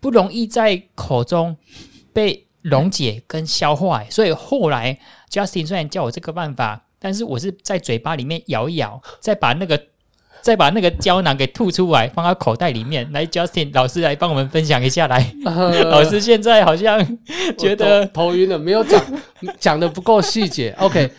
[0.00, 1.56] 不容易在口中
[2.12, 4.98] 被溶解跟消化，所以后来
[5.30, 9.82] Justin 虽然教我这个办法，但是我是在嘴巴里面咬一咬，再把那个
[10.42, 13.10] 再把那个胶囊给吐出来，放到口袋里面。
[13.12, 15.34] 来，Justin 老师来帮我们分享一下来。
[15.44, 17.18] 呃、 老师现在好像
[17.58, 19.04] 觉得头晕了，没有讲
[19.58, 20.74] 讲的不够细节。
[20.78, 21.12] OK，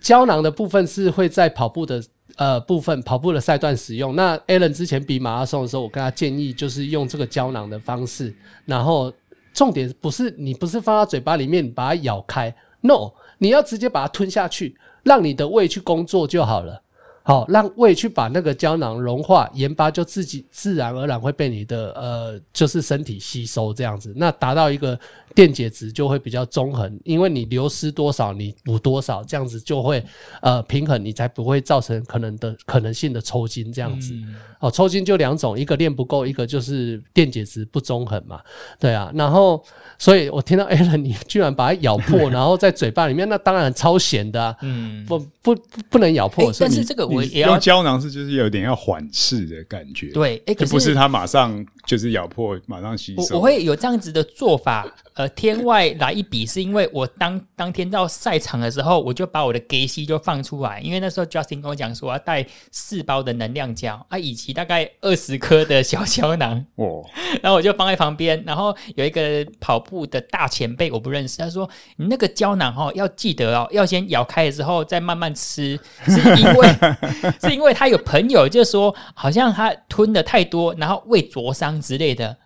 [0.00, 2.02] 胶囊的部分是会在跑步的
[2.36, 4.14] 呃部分跑步的赛段使用。
[4.14, 8.34] 那 Alan 之前比马拉松的时候，我跟他建议就是用这个胶囊的方式。
[8.64, 9.12] 然后
[9.52, 16.82] 重点不是你不是放到嘴巴里面，把它咬开，No，你要直接把它吞下去，让你的胃去工作就好了。
[17.26, 24.96] 好，让胃去把那个胶囊融化，盐巴就自己自然而然会被你的呃，就是身体吸收这样子，那达到一个
[25.34, 30.00] 电解质就会比较中衡，因为你流失多少你补多少，这样子就会
[30.40, 34.14] 呃平衡，你才不会造成可能的可能性的抽筋这样子。
[34.60, 38.40] 哦，抽筋就两种，一个练不够，一个就是电解质不中衡嘛。
[38.78, 39.64] 对啊，然后
[39.98, 44.56] 所以我听到 Alan 你居然把它咬破， 然后在嘴巴里面，那当然超咸的啊。
[44.62, 45.56] 嗯，不不
[45.88, 46.52] 不能咬破。
[46.60, 47.06] 但是这个。
[47.06, 53.36] 用胶囊是就是有点要缓释的感觉，对，哎，就不是它马上就是咬破，马上吸收。
[53.36, 54.86] 我会有这样子的做法。
[55.14, 66.64] 呃，天外来一笔是因为我当当天到赛场的时候，我就把我的 GC 就放出来，因为那时候 Justin 跟我讲说要带四包的能量胶啊，以及大概二十颗的小胶囊。
[66.76, 67.02] 哦，
[67.42, 76.68] 然后我就放在旁边，然后有一个跑步的大前辈我不认识，他说你那个胶囊哦要记得哦，要先咬开了之后再慢慢吃， 是因为
[77.40, 82.36] 是因为他有朋友就说好像他吞的太多，然后胃灼伤之类的。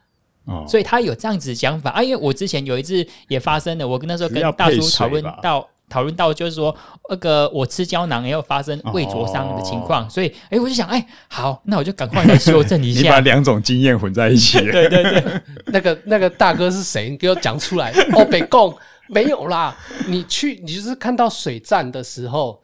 [0.66, 1.90] 所以他有这样子想法。
[1.90, 6.74] 啊，因为我之前有一次也发生了，我跟那时候跟大叔讨论到讨论到，就是说
[7.10, 13.00] 那个我吃胶囊也有发生胃灼伤的情况，所以哎、欸，我就想哎、欸，好，那我就赶快来修正一下。
[13.04, 15.22] 你把两种经验混在一起， 对对对，
[15.66, 17.10] 那个那个大哥是谁？
[17.10, 17.90] 你给我讲出来。
[18.16, 18.74] 哦，北贡
[19.08, 19.76] 没有啦，
[20.06, 22.58] 你去你就是看到水站的时候。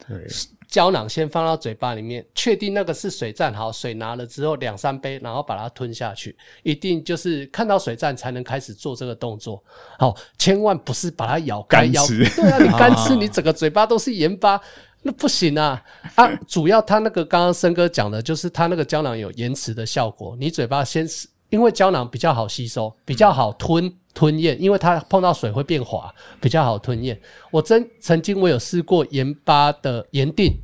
[0.69, 0.77] 对。
[0.77, 9.63] 胶囊先放到嘴巴里面，确定那个是水站，好，水拿了之后两三杯，然后把它吞下去，一定就是看到水站才能开始做这个动作，
[9.97, 14.61] 好，千万不是把它咬干咬，对啊，你干吃，你整个嘴巴都是盐巴，
[15.03, 15.81] 那不行啊
[16.15, 16.29] 啊！
[16.47, 21.07] 主要它那个刚刚森哥讲的就是它那个胶囊有延迟的效果，你嘴巴先，
[21.49, 23.93] 因为胶囊比较好吸收，比较好吞。
[24.13, 27.15] 吞咽，因为它碰到水会变滑，比较好吞咽。
[27.51, 30.59] 我真曾经我有试过盐巴的盐定，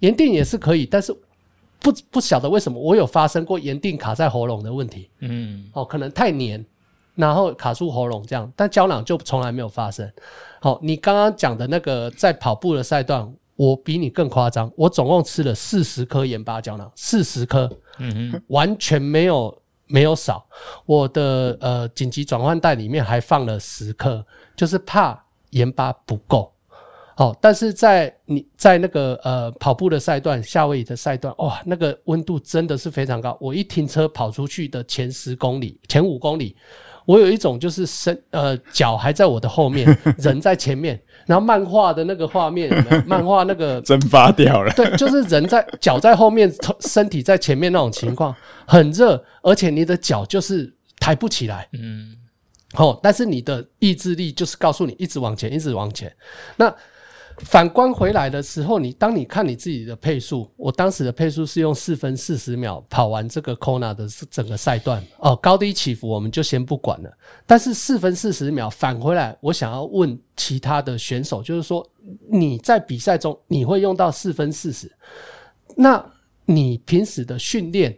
[0.00, 1.16] 盐定也是可以，但是
[1.78, 5.08] 不不晓得为什么我有发生过盐定卡在喉咙的问题。
[5.20, 6.66] 嗯，哦，可能太黏，
[7.14, 10.10] 然后卡住喉咙这样，但胶囊就从来没有发生。
[10.60, 19.56] 好，你刚刚讲的那个在跑步的赛段，我比你更夸张，我总共吃了四十颗盐巴胶囊，四十颗，嗯哼，完全没有。
[19.88, 20.46] 没有少，
[20.86, 24.24] 我的呃紧急转换袋里面还放了十克，
[24.54, 25.20] 就是怕
[25.50, 26.52] 盐巴不够。
[27.16, 33.36] 好，但是在你在那个呃跑步的赛段，夏威夷的赛段，哇，那个温度真的是非常高。
[33.40, 36.56] 我一停车跑出去的前十公里、前五公里，
[37.04, 41.02] 我有一种就是身呃脚还在我的后面， 人在前面。
[41.28, 42.68] 然后漫画的那个画面，
[43.06, 44.72] 漫画那个蒸发掉了。
[44.72, 48.34] 对，就是人在脚在后面，身体在前面那种情况，
[48.66, 51.68] 很热，而且你的脚就是抬不起来。
[51.72, 52.16] 嗯，
[52.76, 56.12] 哦，但是你的意志力就是告诉你一直往前，一直往前。
[56.56, 56.74] 那。
[57.44, 67.10] 反观回来的时候，你当你看你自己的配速，我当时的配速是用四分四十秒跑完这个 Kona 的整个赛段哦，高低起伏我们就先不管了。
[67.46, 71.88] 但是四分四十秒返回来，我想要问其他的选手，就是说
[72.28, 74.90] 你在比赛中你会用到四分四十，
[75.76, 76.04] 那
[76.44, 77.96] 你平时的训练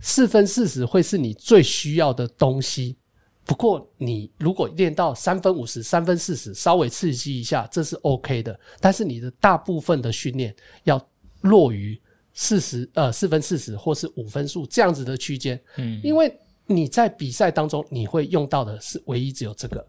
[0.00, 2.96] 四分四十会是你最需要的东西。
[3.44, 8.58] 不过，你如果练到三分五十、三分四十，稍微刺激一下，这是 OK 的。
[8.80, 11.04] 但是你的大部分的训练要
[11.40, 12.00] 落于
[12.32, 16.32] 四十呃四分四十或是五分数这样子的区间，嗯，因为
[16.66, 19.84] 你在比赛当中你会用到的是唯一只有这个。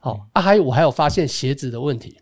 [0.00, 2.16] 好啊，还有我还有发现鞋子的问题，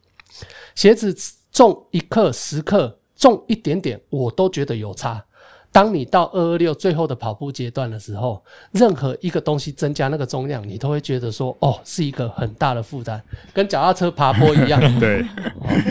[0.75, 1.14] 鞋子
[1.53, 5.25] 重一克、十克，重一点点，我都觉得有差。
[5.72, 13.20] 当你到二二六最后的跑步阶段的时候，任何一个东西增加那个重量，你都会觉得说，哦，是一个很大的负担，
[13.54, 14.80] 跟脚踏车爬坡一样。
[14.98, 15.24] 对，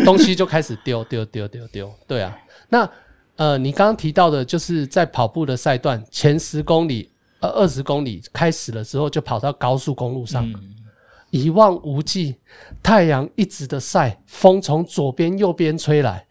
[0.04, 1.90] 东西就开始丢丢丢丢丢。
[2.06, 2.38] 对啊，
[2.68, 2.90] 那
[3.38, 10.56] 呃，你刚刚提到的就是在跑步的赛段前十公里、呃二十公里开始的时候，就跑到高速公路上，嗯、
[11.30, 12.36] 一望无际，
[12.84, 16.28] 太阳一直的晒，风从左边右边吹来。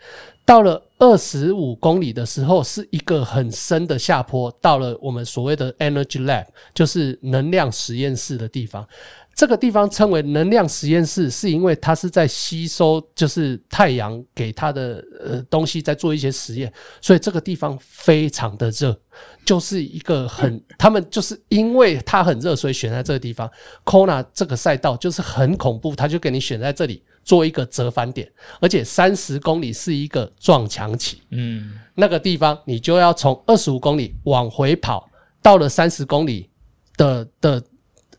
[0.49, 4.51] 到了二十五公里的时候，是一个很深的下坡。
[4.63, 8.89] 到了我们所谓的 Energy Lab，就是能量实验室的地方。
[9.35, 18.99] 这个地方称为能量实验室，是因为它是在吸收，就是太阳给它的呃东西，在做一些实验，所以这个地方非常的热，
[19.45, 23.49] 就是一个很， 他们就是因为它很热，所以选在这个地方。
[23.85, 28.27] Kona 这个赛道就是很恐怖，他就给你选在这里做一个折返点，
[28.59, 35.07] 而且三十公里是一个撞墙期，嗯，那个地方你就要从二十五公里往回跑，
[35.43, 36.49] 到了三十公里
[36.97, 37.63] 的的。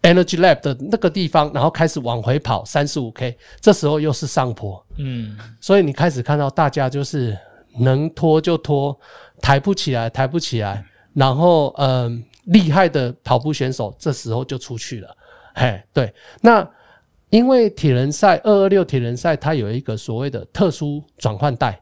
[0.02, 7.38] Energy Lab 的那个地方，然后开始往回跑三十五 K，这时候又是上坡，嗯，所以你开始看到大家就是
[7.80, 8.98] 能拖就拖，
[9.42, 15.14] 抬不起来抬不起来，然后嗯，厉害的跑步选手这时候就出去了，
[15.54, 16.66] 嘿，对，那
[17.30, 21.82] 因为铁人赛二二六铁人赛它有一个所谓的特殊转换袋，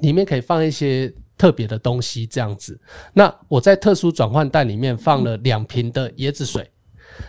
[0.00, 2.80] 里面可以放一些特别的东西，这样子。
[3.12, 6.68] 那我在特殊转换袋里面放了两瓶的椰子水。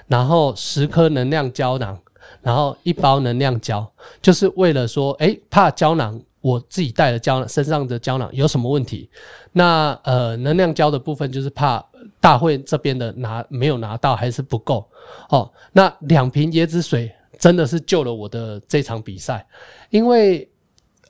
[0.08, 2.00] 然后十颗能量胶囊，
[2.42, 3.86] 然后一包能量胶，
[4.22, 9.10] 就是为了说，诶，怕胶囊我自己带的胶囊身上的胶囊有什么问题。
[9.52, 11.86] 那呃，能量胶的部分就是怕
[12.24, 14.90] 大会这边的拿没有拿到还是不够
[15.28, 15.52] 哦。
[15.74, 19.46] 那两瓶椰子水真的是救了我的这场比赛，
[19.90, 20.50] 因为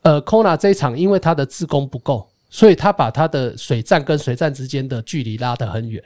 [0.02, 6.04] 呃，Kona 这一场因为他的志工不够，所以他把他的水站跟水站之间的距离拉得很远。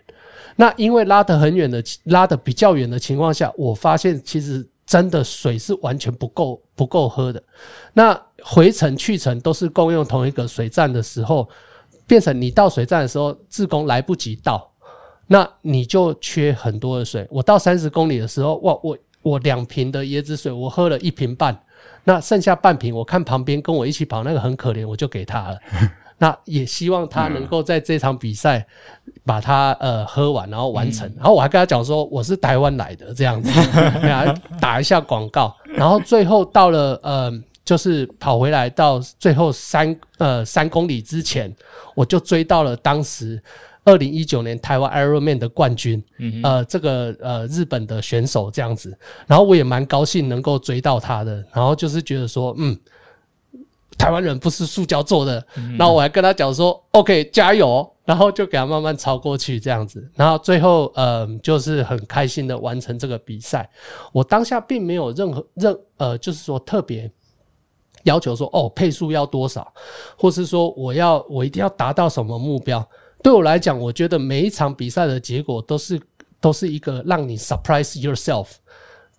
[0.57, 7.41] 那因为拉得很远的，拉得比较远的情况下，我发现其实真的水是完全不够不够喝的。
[7.93, 11.47] 那回程去程都是共用同一个水站的时候，
[12.05, 14.69] 变成你到水站的时候，自工来不及到，
[15.27, 17.27] 那你就缺很多的水。
[17.29, 21.57] 我到三十公里的时候，哇，我我两瓶的椰子水，我喝了一瓶半，
[22.05, 25.57] 那剩下半瓶，我看旁边跟我一起跑那个很可怜，我就给他了。
[26.19, 28.65] 那也希望他能够在这场比赛
[29.23, 31.07] 把它呃喝完，然后完成。
[31.15, 33.51] 然后我还跟他讲说，我是台湾来的这样子，
[34.59, 35.55] 打一下广告。
[35.65, 37.31] 然后最后到了呃，
[37.63, 41.55] 就是跑回来到最后三呃三公里之前，
[41.93, 43.39] 我就追到了当时
[43.87, 46.03] 二零一九年台湾 Ironman 的冠军，
[46.43, 48.95] 呃，这个呃日本的选手这样子。
[49.25, 52.77] 然后我也蛮高兴能够追到他的，然后就是觉得说，嗯。
[53.97, 55.43] 台湾人不是塑胶做的，
[55.75, 63.67] 然后我还跟他讲说：“OK，加油！”然后就给他慢慢超过去这样子，然后最后呃，就是很开心的完成这个比赛。
[64.11, 67.11] 我当下并没有任何任呃，就是说特别
[68.03, 69.73] 要求说哦，配速要多少，
[70.15, 72.87] 或是说我要我一定要达到什么目标。
[73.23, 75.99] 对我来讲，我觉得每一场比赛的结果都是
[76.39, 78.47] 都是一个让你 surprise yourself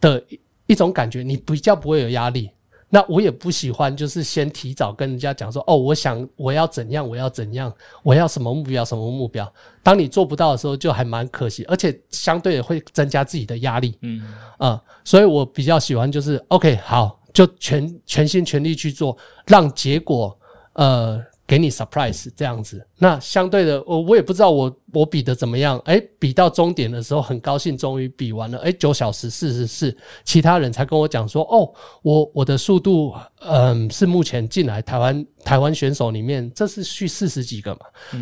[0.01, 0.23] 的
[0.67, 2.51] 一种感觉，你比较不会有压力。
[2.91, 7.71] 那我也不喜欢，就是先提早跟人家讲说，哦，我想我要怎样，我要怎样，
[8.03, 9.53] 我要什么目标，什么目标。
[9.83, 13.99] 当你做不到的时候，就还蛮可惜，而且相对也会增加自己的压力。
[14.01, 14.23] 嗯
[14.57, 19.15] 啊、呃，所以我比较喜欢就是 OK，好，就全全心全力去做，
[19.47, 20.39] 让结果
[20.73, 21.23] 呃。
[21.49, 37.81] 给你 surprise 这样子，那相对的，我我也不知道我我比的怎么样，诶，比到终点的时候很高兴，终于比完了，诶，九小时四十四，其他人才跟我讲说，哦，我我的速度，嗯，是目前进来台湾台湾选手里面，这是去四十几个嘛，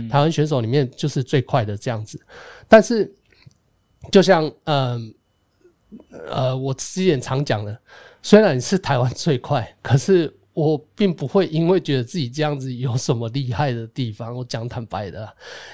[0.08, 2.20] 台湾选手里面就是最快的这样子，
[2.68, 3.12] 但是
[4.12, 5.14] 就像嗯
[6.30, 7.76] 呃，我之前常讲的，
[8.22, 10.32] 虽然你是台湾最快，可是。
[10.56, 15.28] 我并不会因为觉得自己这样子有什么厉害的地方，我讲坦白的，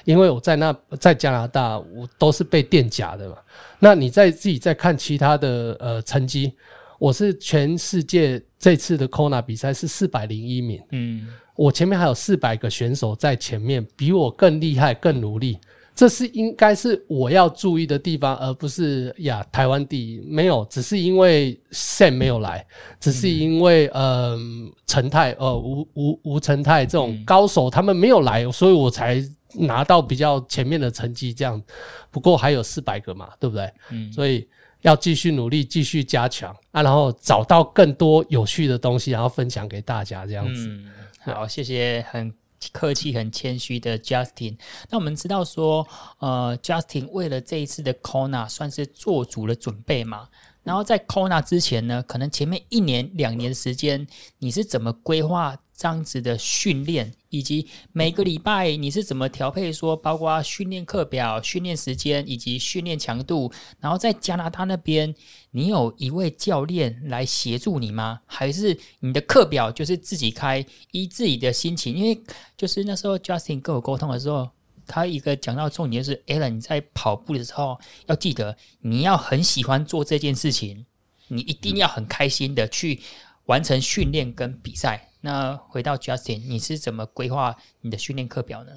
[0.04, 3.36] 因为我在那在加拿大，我都是被垫甲的嘛。
[3.78, 6.52] 那你在自己在看其他的呃成绩，
[6.98, 15.58] 我是全世界这次的 Kona 比赛是四百零一名，嗯，我前面还有四百个选手在前面，比我更厉害、更努力。
[15.94, 22.66] 这是应该是我要注意的地方，而不是呀，台湾第一没有，只是因为 Sam 没有来，
[22.98, 29.22] 只是因为嗯，陈泰呃吴吴吴陈泰这种高手他们没有来，所以我才
[29.54, 31.32] 拿到比较前面的成绩。
[31.32, 31.62] 这样，
[32.10, 33.70] 不过还有四百个嘛，对不对？
[33.90, 34.48] 嗯，所以
[34.80, 40.66] 要继续努力，继续加强啊，然后找到更多有趣的东西，然后分享给大家这样子。
[40.68, 42.41] 嗯，好，谢谢，很。
[42.72, 44.56] 客气、很谦虚的 Justin，
[44.90, 45.86] 那我们知道说，
[46.18, 50.28] 呃，Justin 为了这一次的 Kona 算是做足了准备嘛。
[50.62, 54.06] 然后在 Kona 之前呢，可能前面一年、两年时间，
[54.38, 59.72] 你是怎么规划这样子的训练，以及每个礼拜你是怎么调配？
[59.72, 63.52] 说包括训练课表、训练时间以及训练强度。
[63.80, 65.12] 然后在加拿大那边，
[65.50, 68.20] 你有一位教练来协助你吗？
[68.26, 71.96] 还是你的课表就是自己开，依自己的心情？
[71.96, 72.22] 因为
[72.56, 74.48] 就是那时候 Justin 跟我沟通的时候。
[74.84, 80.84] 他一个讲到重点就是，Alan 你在跑步的时候要记得，你要很喜欢做这件事情，
[81.28, 83.00] 你一定要很开心的去
[83.46, 85.08] 完成训练跟比赛。
[85.22, 88.72] 那回到 Justin，你是怎么规划你的训练课表呢？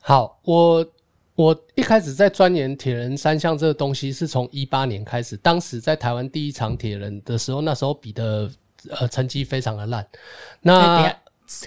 [0.00, 0.84] 好，我
[1.34, 5.36] 我一开始在钻研铁人三项这个东西，是从一八年开始。
[5.36, 8.50] 当时在台湾第一场铁人的时候，那时候比的
[8.88, 10.04] 呃成绩非常的烂。
[10.62, 11.14] 那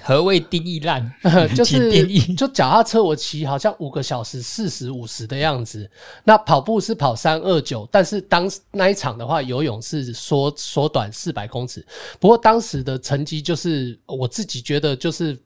[0.01, 1.13] 何谓定义烂？
[1.55, 5.89] 就是 就脚踏车我骑好像五个小时四十五十的样子，
[6.23, 11.86] 那跑步是跑三二九，但是当那一场的话，游泳是缩缩短四百公尺。
[12.19, 15.38] 不过当时的成绩就是我自己觉得就是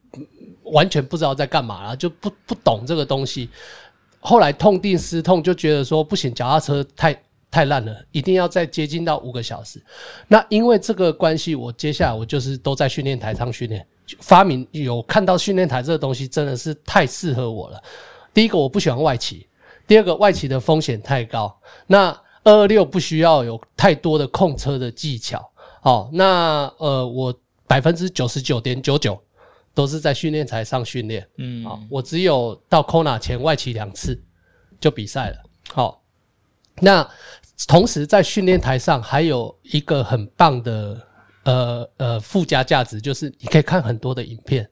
[0.64, 3.50] 完全不知道在干嘛了，就不不懂这个东西。
[4.20, 9.82] 后来痛定思痛，就觉得说不行，脚踏车太太烂了，一定要再接近到五个小时。
[10.28, 13.86] 那因为这个关系，我接下来我就是都在训练台上训练。
[14.20, 17.84] 发明有看到训练台这个东西真的是太适合我了。
[18.34, 19.48] 第一个我不喜欢外企，
[19.86, 21.60] 第二个外企的风险太高。
[21.88, 22.10] 那
[22.44, 25.52] 二二六不需要有太多的控车的技巧。
[25.82, 27.34] 哦，那呃我
[27.66, 29.20] 百分之九十九点九九
[29.74, 31.28] 都是在训练台上训练。
[31.38, 34.22] 嗯，好，我只有到 Kona 前外企两次
[34.80, 35.38] 就比赛了。
[35.74, 36.02] 好，
[36.80, 37.10] 那
[37.68, 41.07] 同时在训练台上还有一个很棒的。
[41.48, 44.70] 呃呃，附加价值就是你可以看很多的影片，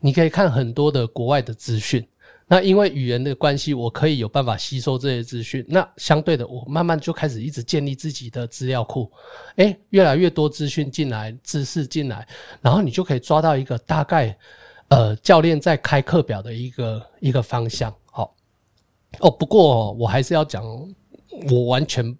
[0.00, 2.06] 你可以看很多的国外的资讯。
[2.46, 5.64] 那因为语言的关系，我可以有办法吸收这些资讯。
[5.68, 9.10] 那相对的，我慢慢就开始一直建立自己的资料库。
[9.56, 12.24] 诶，越来越多资讯进来，知识进来，
[12.60, 14.36] 然后你就可以抓到一个大概，
[14.90, 17.92] 呃，教练在开课表的一个一个方向。
[18.04, 18.32] 好，
[19.18, 20.64] 哦，不过我还是要讲，
[21.50, 22.16] 我完全。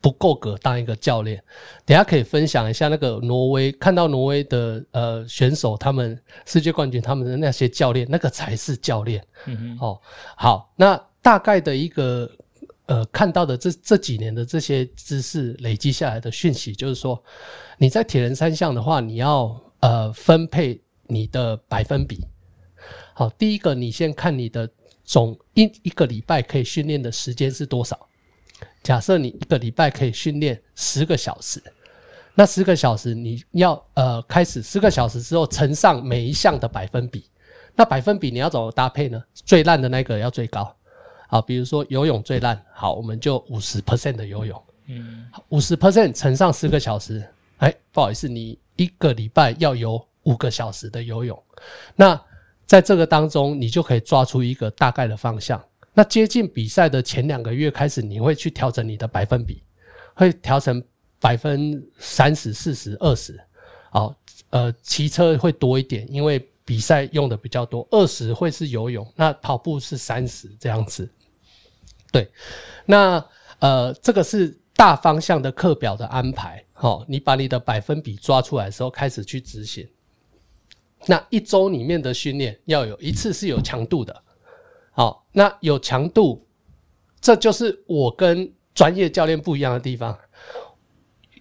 [0.00, 1.42] 不够格当一个教练，
[1.84, 9.24] 等下可以分享一下那个挪威，看到挪威的呃选手，他们世界冠军，他们的那些教练，那个才是教练。
[9.46, 10.00] 嗯，哦，
[10.36, 12.30] 好，那大概的一个
[12.86, 17.22] 呃看到的这这几年的这些知识累积下来的讯息，就是说
[17.76, 22.24] 你在铁人三项的话，你要呃分配你的百分比。
[23.14, 24.70] 好，第一个你先看你的
[25.04, 28.07] 总一一个礼拜可以训练的时间是多少。
[28.88, 31.62] 假设你一个礼拜可以训练十个小时，
[32.34, 37.28] 那十个小时你要呃开始十个小时之后乘上每一项的百分比，
[37.74, 39.22] 那百分比你要怎么搭配呢？
[39.34, 40.74] 最烂的那个要最高，
[41.28, 47.22] 好，比如说游泳最烂，好，我们就五十 percent 的游泳，嗯，五十 percent 乘上十个小时，
[47.58, 51.38] 哎，不好意思，你一个礼拜要游五个小时的游泳，
[51.94, 52.18] 那
[52.64, 55.62] 在这个当中你就可以抓出一个大概的方向。
[55.98, 59.60] 那接近比赛的前两个月开始，你会去调整你的百分比，
[60.14, 60.80] 会调成
[61.18, 63.36] 百分三十、四十、二十。
[63.90, 64.14] 好，
[64.50, 67.84] 呃，骑车会多一点，因为比赛用的比较多。
[67.90, 71.10] 二十会是游泳，那跑步是三十这样子。
[72.12, 72.30] 对，
[72.86, 73.26] 那
[73.58, 76.64] 呃，这个是大方向的课表的安排。
[76.74, 79.84] 好，你把你的百分比抓出来的时候，开始去执行。
[81.06, 84.22] 那一周里面的训练要有一次是有强度的。
[84.98, 86.44] 好，那有强度，
[87.20, 90.18] 这就是我跟专业教练不一样的地方。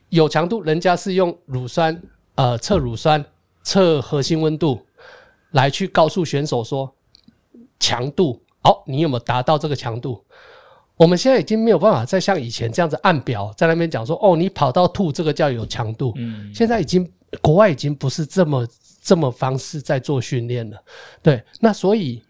[0.09, 1.99] 有强度，人家是用乳酸，
[2.35, 3.25] 呃，测乳酸、
[3.63, 4.79] 测核心温度，
[5.53, 6.93] 来去告诉选手说
[7.79, 8.39] 强度。
[8.61, 10.23] 好，你有没有达到这个强度？
[10.95, 16.13] 我们现在已经没有办法再像以前这样子按表在那边讲说，哦，你跑到吐，这个叫有强度。
[16.17, 18.67] 嗯，现在已经国外已经不是这么
[19.01, 20.79] 这么方式在做训练了。
[21.23, 22.21] 对，那所以。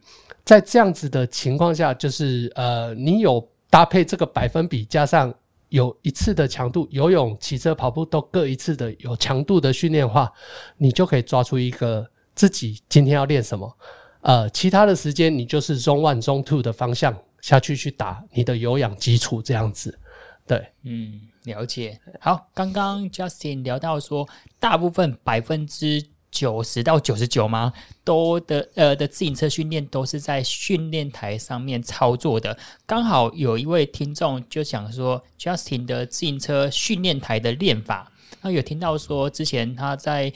[0.47, 5.33] 在这样子的情况下，就是呃，你有搭配这个百分比，加上
[5.67, 10.31] 有一次的强度，游泳、骑车、跑步都各一次的有强度的训练的话，
[10.77, 13.77] 你就可以抓出一个自己今天要练什么。
[14.21, 19.99] 呃，其他的时间你就是 zone 中、two 的方向下去去打你的有氧基础这样子。
[20.47, 21.99] 对，嗯，了解。
[22.21, 24.25] 好，刚刚 Justin 聊到说，
[24.61, 26.01] 大部分百分之。
[26.37, 27.73] 九十到九十九吗？
[28.03, 32.55] 都的呃的自行车训练都是在训练台上面操作的。
[32.85, 38.11] 刚好有一位听众就想说，Justin 的自行车训练台的练法，
[38.41, 40.31] 那有听到说之前他在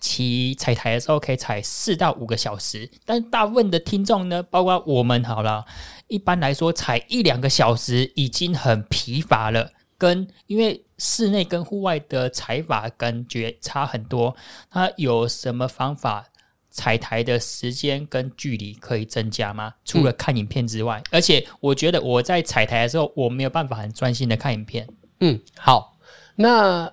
[0.00, 5.64] 骑踩台的时候可以踩四到五个小时，但大部分的听众呢，包括我们好了，
[6.08, 9.70] 一般来说踩一两个小时已经很疲乏了。
[9.98, 14.34] 跟因为室内跟户外的踩法感觉差很多，
[14.70, 16.26] 它有什么方法
[16.70, 19.72] 踩台的时间跟距离可以增加吗？
[19.84, 24.88] 除了看影片之外，嗯、而且我觉得我在踩台的时候，我没有办法很专心的看影片。
[25.20, 25.96] 嗯，好，
[26.34, 26.92] 那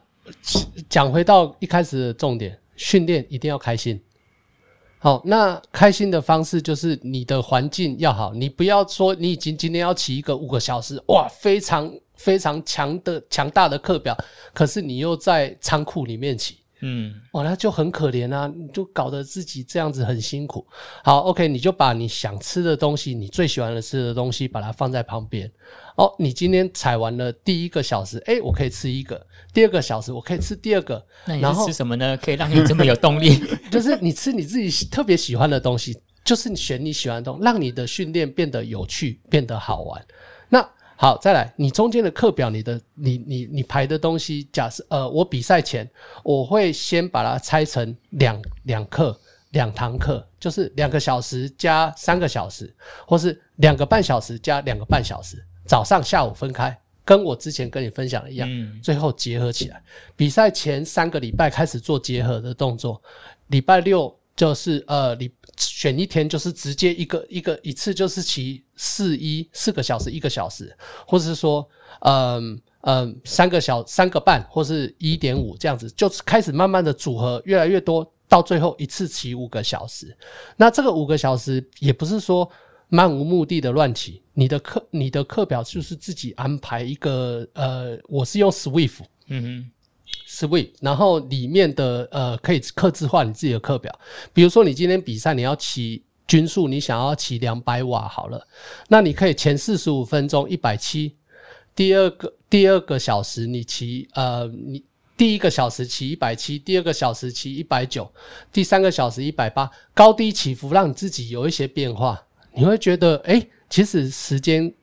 [0.87, 3.99] 讲回到一开始的重点，训练一定要开心。
[4.99, 11.91] 好，那开心的方式就是你的环境要好，你不要说你已经今天要骑一个五个小时，哇，非常
[12.22, 14.15] 非常强的强大的课表，
[14.53, 16.57] 可是你又在仓库里面骑。
[16.84, 20.65] 嗯，哦，那就很可怜啊，你就搞得自己这样子很辛苦。
[21.03, 25.47] 好，OK，你就把你想吃的东西，你最喜欢的吃的东西，把它放在旁边。
[25.95, 29.15] 哦，你今天踩完了第一个小时，诶，我可以吃一个；
[29.53, 31.05] 第二个小时，我可以吃第二个。
[31.26, 32.17] 那你是吃什么呢？
[32.17, 33.39] 可以让你这么有动力？
[33.69, 35.95] 就是你吃你自己特别喜欢的东西，
[36.26, 40.03] 就是你选你喜欢的东西，让你的训练变得有趣，变得好玩。
[40.49, 40.67] 那。
[41.01, 45.89] 好，再来，你中间的课表，你的你你你排的东西，假设呃，我比赛前
[46.23, 52.71] 我会先把它拆成两两课两堂课，就是两个小时加三个小时，
[53.07, 59.81] 或是两个半小时加两个半小时，早上下午分开，跟我之前跟你分享的一样，嗯，最后结合起来。
[60.15, 63.01] 比赛前三个礼拜开始做结合的动作，
[63.47, 64.15] 礼拜六。
[64.33, 70.75] 就是呃，你选一天，就是直接一个一个一次，就是骑四一四个小时，一个小时，
[71.05, 71.69] 或者是说，
[71.99, 80.17] 嗯嗯，三个小三个半，或是一点五这样子，就开始慢慢的组合越来越多，到最后一次骑五个小时。
[80.57, 82.49] 那这个五个小时也不是说
[82.89, 89.71] 漫无目的的乱骑，你的课你的课表就是自己安排一个，呃，我是用 Swift，嗯哼。
[90.27, 93.93] Swift，然后里面的呃可以克制化你自己的课表，
[94.34, 98.47] 比如说你今天比赛你要骑均速，你想要骑两百瓦好了，
[98.88, 101.13] 那你可以前四十五分钟一百七，
[101.75, 104.82] 第二个第二个小时你骑呃你
[105.17, 108.09] 第一个小时骑一百七，第二个小时骑一百九，
[108.49, 112.17] 第三个小时一百八，高低起伏让你自己有一些变化，
[112.53, 114.73] 你会觉得诶，其实时间。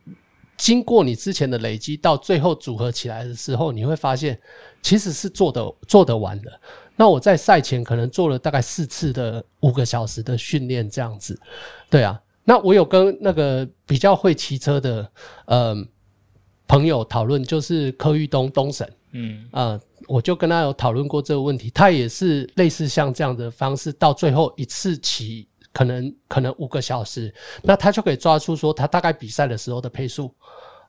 [0.58, 4.36] 经过你之前的累积，到最后组合起来的时候，你会发现
[4.82, 6.60] 其实是做得做得完的。
[6.98, 11.40] 那我在赛前可能做了大概四次的五个小时的训练，这样子。
[11.88, 15.08] 对啊，那我有跟那个比较会骑车的
[15.46, 15.76] 呃
[16.66, 25.48] 朋友讨论，就是柯玉东东神，嗯啊、呃，我就跟他有讨论过这个问题，他也是类似像这样的方式，到最后一次骑。
[25.70, 27.32] 可能可能五个小时，
[27.62, 30.34] 那他就可以抓出说他大概比赛的时候的配速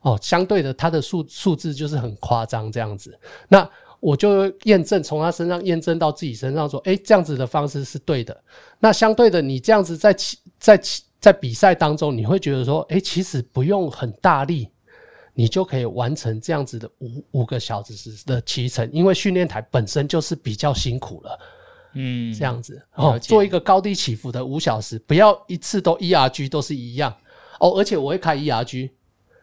[0.01, 3.16] 哦，相对的他的数数字就是很夸张这样子。
[3.47, 3.70] 那
[4.00, 8.43] 我就验证从他身上验证到自己身上说，诶，这样子的方式是对的。
[8.80, 14.70] 那相对的，你这样子在骑在骑在比赛当中，你会觉得说，诶，其实不用很大力，
[15.34, 21.39] 你就可以完成这样子的五五个小时的骑乘，因为训练台本身就是比较辛苦了。
[21.95, 27.12] 嗯，这样子哦，做一个高低起伏的五小时，不要一次都 ERG 都是一样
[27.60, 27.72] 哦。
[27.78, 28.91] 而且我会开 ERG，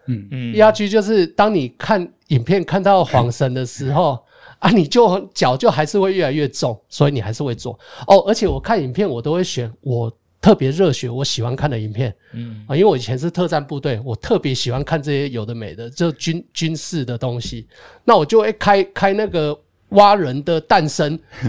[0.06, 4.24] 嗯嗯，ERG 就是当你看影片看到晃神的时候
[4.58, 8.18] 啊，你就脚就还是会越来越重，所以你还是会做哦。
[8.26, 17.66] 而且我看影片我都会选我特别热血、我喜欢看的影片，嗯啊，因为我以前是特战部队，我特别喜欢看这些有的没的，就军军事的东西，
[18.04, 19.58] 那我就会开开那个。
[19.90, 21.16] 蛙人的诞生，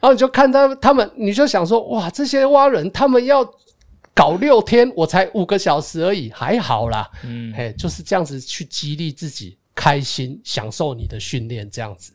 [0.00, 3.46] 后你就看他他们，你就想说，哇，这些蛙人他们要
[4.14, 12.14] 搞六天，我才五个小时而已，还好啦，嗯，嘿，就是这样子去激励自己，开心享受你的训练，这样子。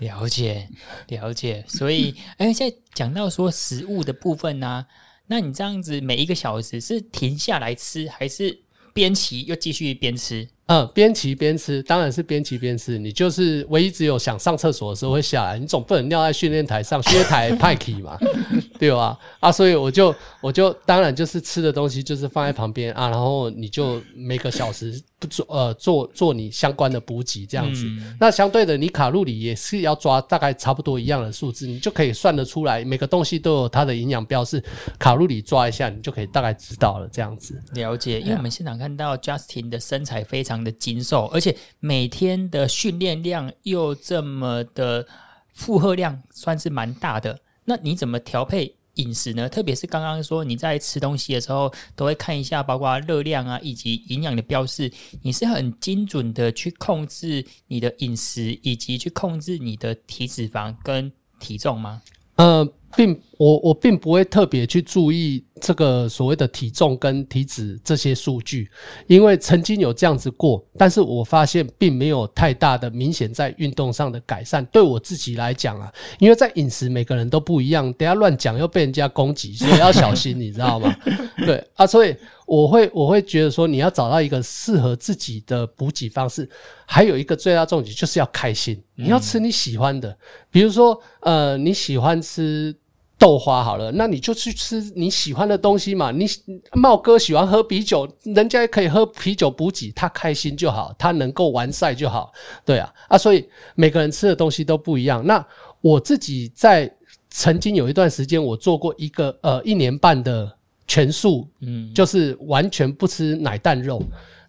[0.00, 0.68] 了解，
[1.08, 1.64] 了解。
[1.68, 4.86] 所以， 哎，现在讲到说食物的部分呢、啊，
[5.28, 8.58] 那你这样子每一个小时是停下来吃，还是
[8.92, 10.46] 边骑又继续边吃？
[10.66, 12.96] 嗯，边骑边吃，当然是边骑边吃。
[12.96, 18.16] 你就是唯一只有想上厕所的时候会下来，你总不能尿在训练台上，训练台派骑嘛，
[18.78, 19.18] 对吧？
[19.40, 27.84] 啊，所以我就我就当然就是吃的东西就是放在旁边啊，然后你就每个小时不做呃做做你相关的补给这样子。
[27.84, 34.60] 嗯、那相对的，你卡路里也是要抓大概差不多一样的数字，你就可以算得出来，每个东西都有它的营养标示，
[34.98, 37.62] 卡路里抓一下，你就可以大概知道了这样子。
[37.74, 45.06] 了解，因为我们现场看到 Justin 的身材非常的精瘦，而且每天的训练量又这么的
[45.52, 47.38] 负荷量，算是蛮大的。
[47.66, 49.48] 那你怎么调配饮食呢？
[49.48, 54.90] 特别是刚刚说你在吃东西的时候，都会看一下包括热量啊，以及营养的标示。
[55.22, 62.02] 你是很精准的去控制你的饮食，以及去控制你的体脂肪跟体重吗？
[62.40, 62.66] 呃，
[62.96, 68.70] 并我我并不会特别去注意这个所谓的体重跟体脂这些数据，
[69.06, 74.64] 因为曾经有这样子过，但是我发现并没有太大的明显在运动上的改善。
[74.72, 80.96] 对我自己来讲啊，因为在饮食每个人都不一样，等下乱讲又被人家攻击，所以要小心，你知道吗？
[81.44, 82.16] 对啊，所以。
[82.50, 86.50] 我会我会觉得说，你要找到一个适合自己的补给方式，
[86.84, 88.82] 还有一个最大重点就是要开心。
[88.96, 90.18] 你要吃你喜欢的，
[90.50, 92.74] 比如说呃，你喜欢吃
[93.16, 96.10] 豆花好了，那你就去吃你喜欢的东西嘛。
[96.10, 96.26] 你
[96.72, 102.32] 茂哥喜欢喝啤酒，人家也可以喝啤酒补给，他开心就好，他能够完赛就好。
[102.64, 105.24] 对啊，啊，所以每个人吃的东西都不一样。
[105.24, 105.46] 那
[105.80, 106.92] 我自己在
[107.30, 110.52] 曾经有一段时间，我做过一个呃一年半的
[110.90, 114.02] 全素，嗯，就是完全不吃奶蛋肉。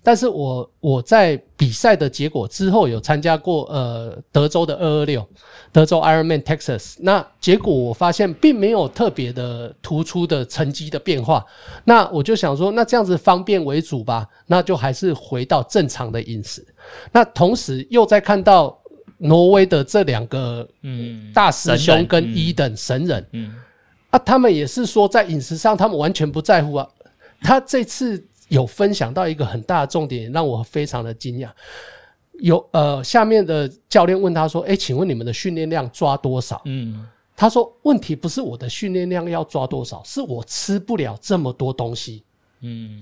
[0.04, 5.24] 但是我我在比赛的结果之后有参加过呃德州的二二六，
[5.72, 11.46] 德州 Ironman Texas，那结果我发现并没有特别的突出的成绩的变化，
[11.84, 16.66] 那我就想说，那这样子方便为主吧，那就还是回到正常的饮食。
[17.12, 18.76] 那同时又在看到
[19.20, 21.32] 挪威的这两个嗯。
[21.32, 23.54] 大师兄跟一等神人，嗯
[24.12, 26.88] 啊，他们也是说在饮食上他们完全不在乎啊，
[27.41, 28.28] 他这次。
[28.51, 31.49] 有分享到一个很大的重点，让我非常的惊讶。
[32.41, 42.26] 有呃，下面的教练问他说：“诶，请问你们的训练量抓多少？”嗯，他说：“问题不是我的训练量要抓多少，是我吃不了这么多东西。”
[42.59, 43.01] 嗯，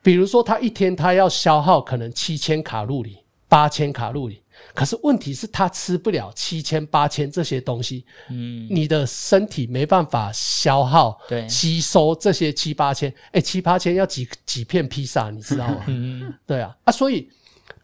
[0.00, 4.43] 比如说他一天他要消耗可能七千卡路里、八千卡路里。
[4.74, 15.84] 可是问题是，他吃不了七千八千这些东西，嗯，你的身体没办法消耗、对，吸收这些七八千，哎，七八千要几几片披萨，你知道吗？
[15.88, 17.30] 嗯，对啊，啊，所以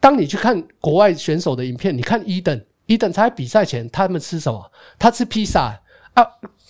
[0.01, 4.71] 当你去看国外选手的影片，你看伊登，伊登他在比赛前他们吃什么？
[4.99, 5.79] 他吃披萨
[6.13, 6.25] 啊。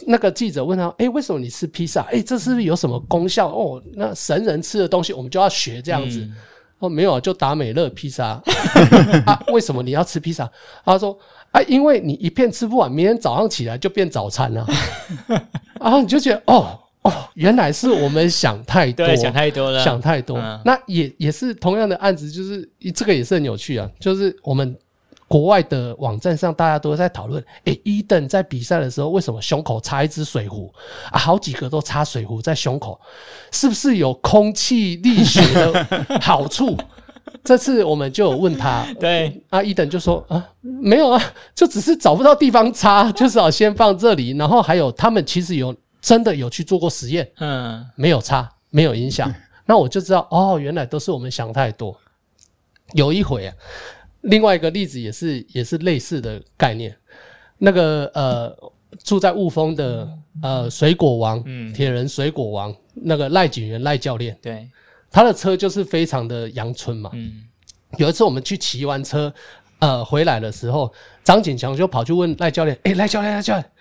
[0.07, 2.01] 那个记者问他，哎，为什么你吃披萨？
[2.11, 3.49] 哎，这是不是有什么功效？
[3.49, 6.21] 哦，那神人吃的东西，我们就要学这样子。
[6.21, 6.35] 嗯
[6.81, 8.41] 哦，没有，就达美乐披萨
[9.25, 9.41] 啊？
[9.53, 10.49] 为什么你要吃披萨？
[10.83, 11.17] 他说
[11.51, 14.67] 啊，因为你一片吃不完，明天早上起来就变早餐了。
[15.79, 20.37] 然 后你就觉得，哦哦，原来是我们想太多，想太多了，想太多。
[20.37, 24.75] 嗯、那也也是同样的案子，就是这个也是很有趣啊，就是我们。
[25.31, 30.69] 国外的网站上，大家都在讨论，诶，伊登在比赛的时候，为什么胸口插一只水壶
[31.09, 31.17] 啊？
[31.17, 32.99] 好几个都插水壶在胸口，
[33.49, 35.87] 是不是有空气力学的
[36.19, 36.77] 好处？
[37.45, 41.23] 这次我们就有问他，对，啊，伊登就说啊，没有啊，
[41.55, 44.31] 就只是找不到地方插， 就是要先放这里。
[44.31, 49.33] 然后还有，他们其实有真的有去做过实验，嗯，没有插，没有影响。
[49.65, 51.95] 那我就知道，哦，原来都是我们想太多。
[52.95, 53.55] 有一回啊。
[54.21, 56.95] 另外一个例子也是也是类似的概念，
[57.57, 58.55] 那个呃
[59.03, 60.07] 住在雾峰的
[60.43, 64.69] 呃水果王，嗯，铁人水果王那个赖景元赖教练，对，
[65.09, 67.43] 他的车就是非常的阳春嘛，嗯，
[67.97, 69.33] 有一次我们去骑完车，
[69.79, 70.93] 呃回来的时候，
[71.23, 73.71] 张景强就跑去问赖教练，诶，赖教练赖教练，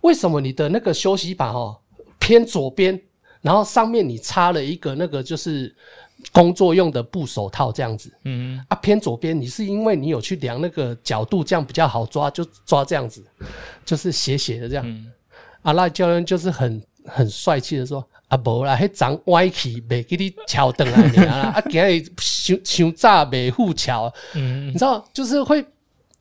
[0.00, 1.76] 为什么你的那个休息板哦
[2.18, 2.98] 偏左边，
[3.42, 5.74] 然后上面你插了一个那个就是。
[6.32, 13.24] 工作用的布手套这样子，嗯啊偏左边，你是因为你有去量那个角度，这样比较好抓，就抓这样子，
[13.84, 14.84] 就是斜斜的这样。
[14.86, 15.10] 嗯、
[15.62, 25.64] 啊，那教练就是很很帅气的说：“啊，无啦，迄长歪起，没给你敲等来你 啊，你修修炸没护桥。”嗯，你知道，就是会，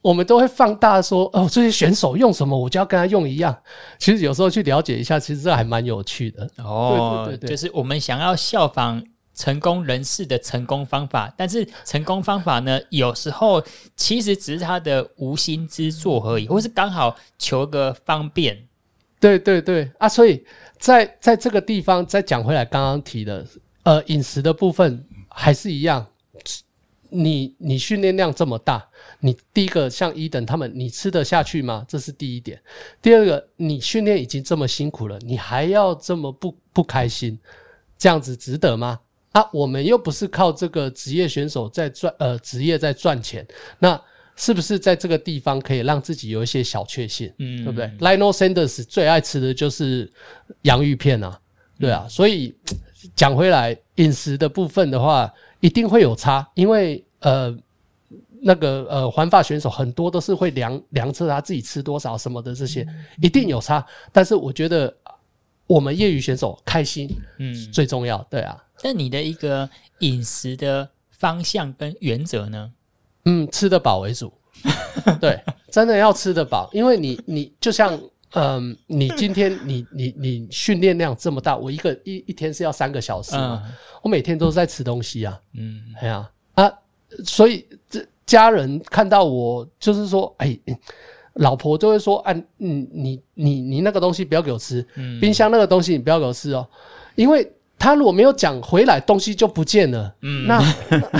[0.02, 3.56] 我们都会放大说：“哦，这些选手用什么，我就要跟他用一样。”
[4.00, 6.50] 其实有时候去了解一下，其实这还蛮有趣的。
[6.58, 9.04] 哦，对对对，对，就是我们想要效仿。
[9.40, 13.64] 成功人士的成功方法，但是成功方法呢，有时候
[13.96, 18.68] 其实只是他的无心之作而已，或是刚好求个方便。
[19.18, 20.46] 对对对啊，所以
[20.78, 23.46] 在在这个地方再讲回来，刚刚提的
[23.84, 26.06] 呃饮食的部分还是一样。
[27.12, 28.86] 你你训练量这么大，
[29.22, 31.86] 你第一个像伊等他们，你吃得下去吗？
[31.88, 32.62] 这是第一点。
[33.02, 37.40] 第二个，你训练已经这么辛苦了，你还要这么不不开心，
[37.98, 39.00] 这样子值得吗？
[39.40, 43.46] 啊，我们又不是靠这个职业选手在赚，呃，职业在赚钱，
[43.80, 44.00] 那
[44.36, 47.32] 是不是在这个地方可以让自己有一些小确幸？
[47.38, 50.12] 嗯，对不对？Lionel Sanders 最爱吃的就是
[50.64, 51.40] 洋芋片啊，
[51.80, 52.54] 对啊，所以
[53.16, 57.58] 讲回来，饮食的部分的话，一定会有差，因为呃，
[58.42, 62.86] 那个呃，环法选手很多都是会量量测他自己吃多少什么的，这些
[63.22, 63.86] 一定有差。
[64.12, 64.94] 但是我觉得
[65.66, 68.58] 我们业余选手开心，嗯，最重要，对啊。
[68.84, 69.70] 那你的一个
[70.00, 72.72] 饮食的方向跟原则呢？
[73.26, 74.32] 嗯，吃得饱为主。
[75.22, 77.94] 对，真的要吃得饱，因为你你就像
[78.34, 83.74] 嗯、呃，你今天你你你训练量这么大，我一个一一天是要三个小时嘛，嗯、
[84.04, 85.40] 我每天都在吃东西啊。
[85.54, 86.72] 嗯，哎呀啊，
[87.24, 90.58] 所以这家人看到我就是说，哎，
[91.36, 96.68] 老婆就会说，啊，嗯，你你你你那个东西不要给我吃，嗯、冰箱那个东西你不要给我吃哦，
[97.16, 97.50] 因为。
[97.80, 100.14] 他如果没有讲回来，东西就不见了。
[100.22, 100.62] 嗯，那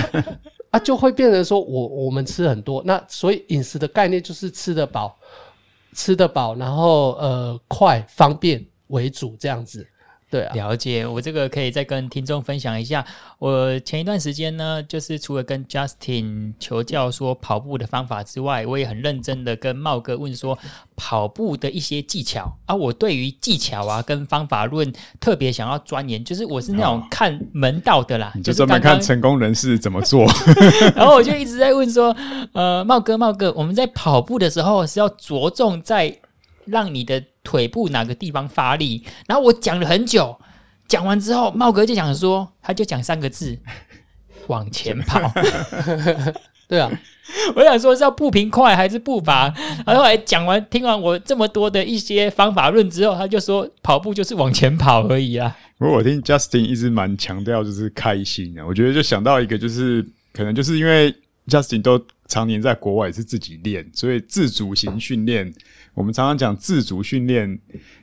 [0.70, 5.18] 啊就会变成说我我们吃很多，那所以饮食的概念就是吃得饱，
[5.94, 9.84] 吃得饱，然后呃快方便为主这样子。
[10.30, 11.04] 对啊，了解。
[11.04, 13.04] 我这个可以再跟听众分享一下。
[13.38, 20.56] 我前一段时间呢，就是除了跟 Justin 求教说跑步的方法之外，我也很认真的跟茂哥问说
[20.94, 22.74] 跑步的一些技巧啊。
[22.74, 30.24] 我对于技巧啊跟方法论特别想要钻研，就是我是那种看门道的啦，就专门看成功人士怎么做。
[30.94, 32.14] 然后我就一直在问说，
[32.52, 36.16] 呃，茂哥，茂哥，我们在跑步的时候是要着重在
[36.70, 37.22] 让你的。
[37.42, 39.02] 腿部哪个地方发力？
[39.26, 40.38] 然后我讲了很久，
[40.86, 43.58] 讲完之后，茂哥就讲说，他就讲三个字：
[44.46, 45.32] 往前跑。
[46.68, 46.90] 对啊，
[47.56, 49.52] 我想说是要步频快还是步伐？
[49.86, 55.56] 然后后来讲完，听完我这么多的一些方法论之后，他就说跑步就是往前跑而已啊。
[55.78, 61.10] 不过我听 Justin 一直蛮强调就是开心的，我觉得就想到一个，就是可能就是因为
[61.48, 61.98] Justin 都
[62.30, 65.52] 常年在国外也是自己练，所以自主型训练。
[65.92, 67.58] 我们常常讲自主训练，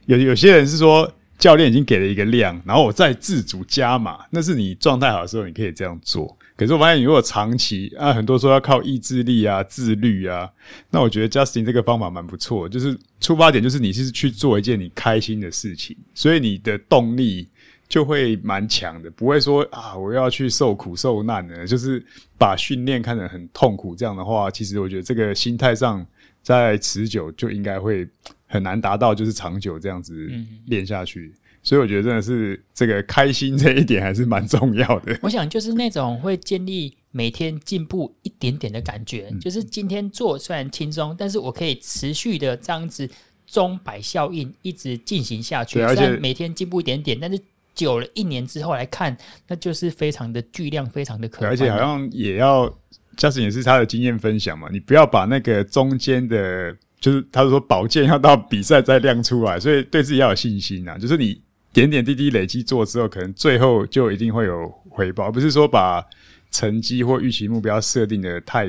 [0.05, 6.38] 有有些人是说教练已经给了一个量，然后我再自主加码，那是你状态好的时候你可以这样做。
[6.57, 10.49] 可是我发现，如果长期啊，很多说要靠意志力啊、自律啊，
[10.89, 17.47] 那我觉得 Justin 这个方法蛮不错，就是出发点就是你是去做一件你开心的事情，所以你的动力
[17.89, 22.05] 就会蛮强的，不会说啊我要去受苦受难的，就是
[22.38, 23.95] 把训练看得很痛苦。
[23.95, 26.05] 这样的话，其实我觉得这个心态上。
[26.43, 28.07] 在持久就应该会
[28.45, 30.31] 很难达到，就是长久这样子
[30.67, 35.19] 练下去，嗯，所以我觉得真的是这个开心这一点还是蛮重要的。
[35.23, 43.09] 我想就是那种会建立每天进步一点点的感觉，嗯，就是今天做虽然轻松，但是我可以持续的这样子
[43.45, 47.38] 钟摆效应一直进行下去，虽然每天进步一点点，但是
[47.78, 49.15] 久了一年之后来看，
[49.47, 52.69] 那就是非常的巨量，非常的可观，而且好像也要。
[53.15, 60.99] Justin 也是他的经验分享嘛，你不要把那个中间的，就是他说保健要到比赛再亮出来，所以对自己要有信心呐。
[60.99, 61.41] 就是你
[61.73, 66.05] 点点滴滴累积做之后，可能最后就一定会有回报，而不是说把
[66.51, 68.67] 成绩或预期目标设定的太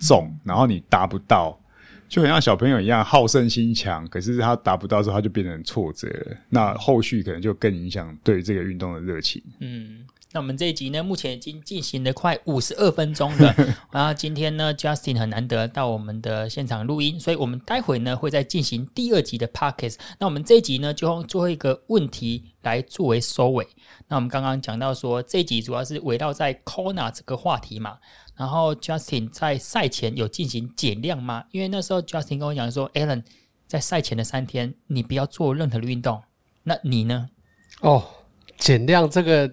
[0.00, 1.56] 重，然后你达不到，
[2.08, 9.42] 就很像小朋友一样好胜心强，可是他达不到之后，他就变成挫折了，那后续可能就更影响对这个运动的热情。
[9.60, 10.06] 嗯。
[10.32, 13.54] 那我们这一集呢，目前已经进行了快五十二分钟了。
[13.92, 19.94] 然后今天呢，Justin 很难得到我们的现场录音，所以我们待会呢会再进行第二集的 Pockets。
[20.18, 23.64] 那我们这一集呢，就用最后一个问题来作为收尾。
[24.08, 27.98] 那我们刚刚讲到说，这一集主要是围绕在 Kona 这个话题嘛。
[28.36, 31.44] 然后 Justin 在赛前有进行减量吗？
[31.52, 33.22] 因为那时候 Justin 跟我讲说，Alan
[33.66, 36.22] 在赛前的三天，你不要做任何的运动。
[36.62, 37.28] 那你呢？
[37.80, 38.04] 哦，
[38.58, 39.50] 减量这个。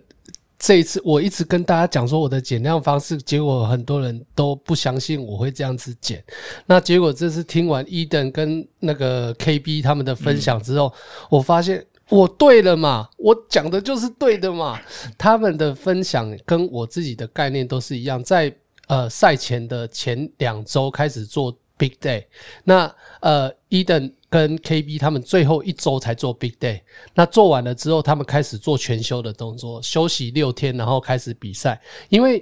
[0.64, 6.24] 这一次我一直跟大家讲说我的减量方式，结果很多人都不相信我会这样子减。
[6.68, 10.94] 那结果这次听完 Eden 跟那个 KB 他们的分享之后，
[11.32, 14.80] 我发现我对了嘛，我讲的就是对的嘛。
[15.18, 18.56] 他们的分享跟我自己的概念都是一样，在
[18.92, 22.26] 呃赛前的前两周开始做 Big Day，
[22.66, 24.14] 那呃 Eden。
[24.32, 26.80] 跟 KB 他们最后一周才做 Big Day，
[27.14, 31.78] 那做完了之后，他们开始做全休的动作，休息六天，然后开始比赛。
[32.08, 32.42] 因为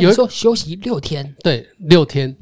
[0.00, 2.36] 有时候休息六天，对，六天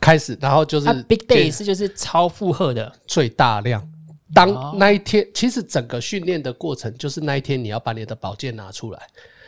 [0.00, 3.88] 开始，然后就是 Big Day 是就是超负荷的最大量。
[4.34, 9.00] 当那一天，其实整个训练的过程就是那一天你要把你的宝剑拿出来。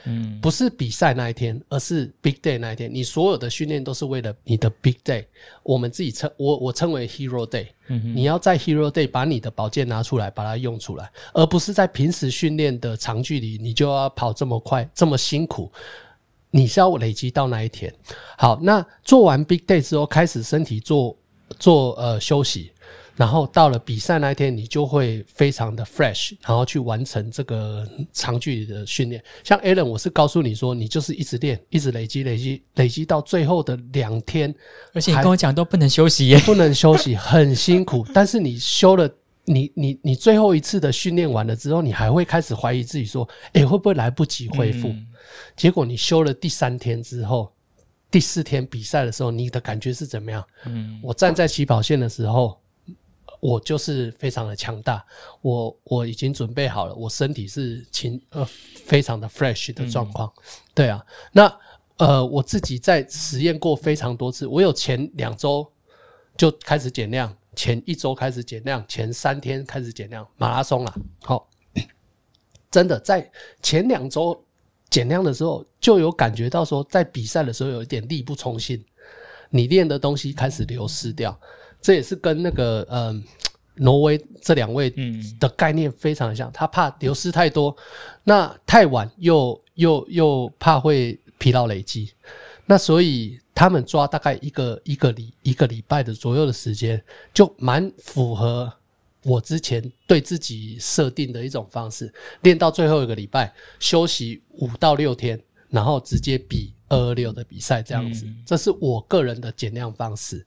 [0.08, 2.92] 嗯，不是比赛那一天，而是 Big Day 那一天。
[2.92, 5.26] 你所有的训练都是为了你的 Big Day。
[5.62, 7.66] 我们自己称我我称为 Hero Day。
[7.88, 15.70] 嗯哼，你要在 Hero Day 把你的宝剑拿出来，把它用出来，而不是在平时训练的长距离，你就要跑这么快，这么辛苦。
[16.50, 17.94] 你是要累积到那一天。
[18.38, 21.14] 好，那做完 Big Day 之后，开始身体做
[21.58, 22.72] 做呃休息。
[23.18, 29.20] 然后到了比赛那一天，你就会非常的 fresh，然后去完成这个长距离的训练。
[29.42, 34.54] 像 Alan，我是告诉你说，你就是一直练，一直累积，累积，累积到最后的两天，
[34.94, 38.06] 而且你跟我讲都不能休息耶， 不能休息，很辛苦。
[38.14, 39.10] 但是你休了，
[39.46, 44.90] 你你你最后一次的训练完了之后，你还会开始怀疑自己说，诶，会不会来不及恢复？
[44.90, 45.06] 嗯。
[45.56, 47.52] 结果你休了第三天之后，
[48.12, 50.44] 第四天比赛的时候，你的感觉是怎么样？
[50.66, 52.56] 嗯，我站在起跑线的时候。
[53.40, 55.04] 我就是非常的强大，
[55.42, 58.44] 我我已经准备好了，我身体是轻呃
[58.84, 60.42] 非常的 fresh 的状况，嗯，
[60.74, 61.58] 对啊，那
[61.98, 65.66] 呃我自己在实验过非常多次，我有前两周
[66.36, 71.48] 就开始减量，前一周开始减量，前三天开始减量，马拉松啦，好，
[72.70, 73.30] 真的在
[73.62, 74.44] 前两周
[74.90, 78.84] 减量的时候就有感觉到说，在比赛的时候有一点力不从心，
[79.48, 81.38] 你练的东西开始流失掉。
[81.80, 83.22] 这也是跟那个嗯
[83.74, 84.92] 挪威这两位
[85.38, 87.76] 的概念非常像，他怕流失太多，
[88.24, 92.12] 那太晚又又又怕会疲劳累积，
[92.66, 97.00] 那所以他们抓大概一个一个礼一个礼拜的左右的时间，
[97.32, 98.72] 就蛮符合
[99.22, 102.12] 我之前对自己设定的一种方式，
[102.42, 110.44] 练到最后一个礼拜休息五到六天，然后直接比二二六的比赛这样子，这是我个人的减量方式。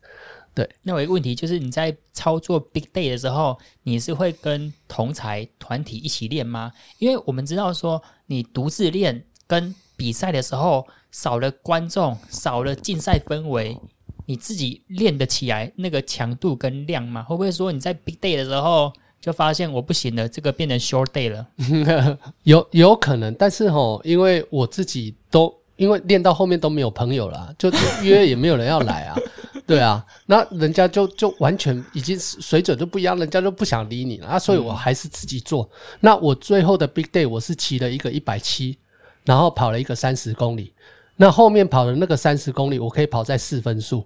[0.53, 6.73] 对，那我一个问题就是，你在操作 Big Day 的时候，你是会跟同才团体一起练吗？
[6.99, 13.77] 因为我们知道说，你独自练跟比赛的时候，少了观众，少了竞赛氛围，
[14.25, 17.23] 你自己练得起来那个强度跟量吗？
[17.23, 18.91] 会不会说你在 Big Day 的时候
[19.21, 21.47] 就发现我不行了，这个变成 Short Day 了？
[22.43, 27.71] 有有可能，但是吼，因为我自己都因为练到后面都没有朋友了，就
[28.03, 29.15] 约也没有人要来啊。
[29.67, 35.69] 对啊，那人家就就完全已经水准就不一样，人家就不想理你了啊，所以我还是自己做。
[35.99, 38.77] 那我最后的 big day 我是骑了一个一百七，
[39.23, 40.73] 然后跑了一个三十公里。
[41.15, 44.05] 那后面跑的那个三十公里，我可以跑在四分数。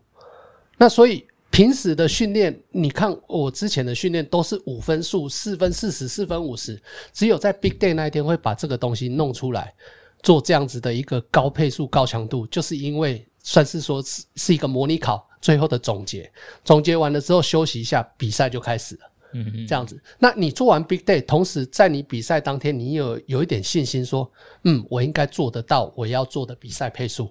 [0.78, 6.82] 那所以平时的训练，你看我之前的训练都是五分数，四分四十，四分五十，
[7.14, 9.74] 只有在 big day 那一天会把这个东西弄出来，
[10.22, 15.26] 做这样子的一个高配速、高强度，就是因为算是说是是一个模拟考。
[15.46, 16.28] 最后的总结，
[16.64, 19.02] 总结完了之后休息一下，比赛就开始了。
[19.34, 20.02] 嗯嗯，这样子。
[20.18, 24.28] 那你做完 big day，同时在你比赛当天，你有有一点信心，说，
[24.64, 27.30] 嗯，我应该做得到我要做的比赛配速，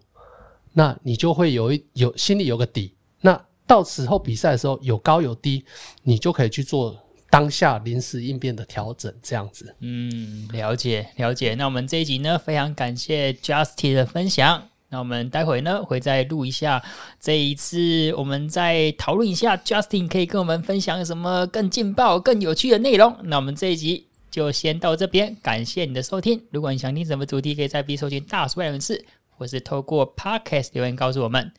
[0.72, 2.94] 那你就会有一有心里有个底。
[3.20, 5.64] 那到时候比赛的时候有高有低，
[6.04, 6.96] 你就可以去做
[7.28, 9.74] 当下临时应变的调整，这样子。
[9.80, 11.56] 嗯，了解了解。
[11.56, 14.68] 那我们这一集呢，非常感谢 Justin 的分享。
[14.94, 16.80] 那我们待会呢会再录一下，
[17.18, 23.16] 这一次我们再讨论一下，Justin 可以跟我们分享什么更劲爆、更有趣的内容。
[23.24, 26.40] 那我们这一集就先到这边，感谢你的收听。
[26.52, 29.04] 如果你想听什么主题，可以在 B 搜寻大叔爱人士，
[29.36, 31.50] 或是透过 Podcast 留言告诉我们。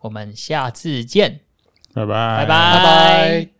[0.00, 1.40] 我们下次见，
[1.94, 3.55] 拜拜，拜拜，拜拜。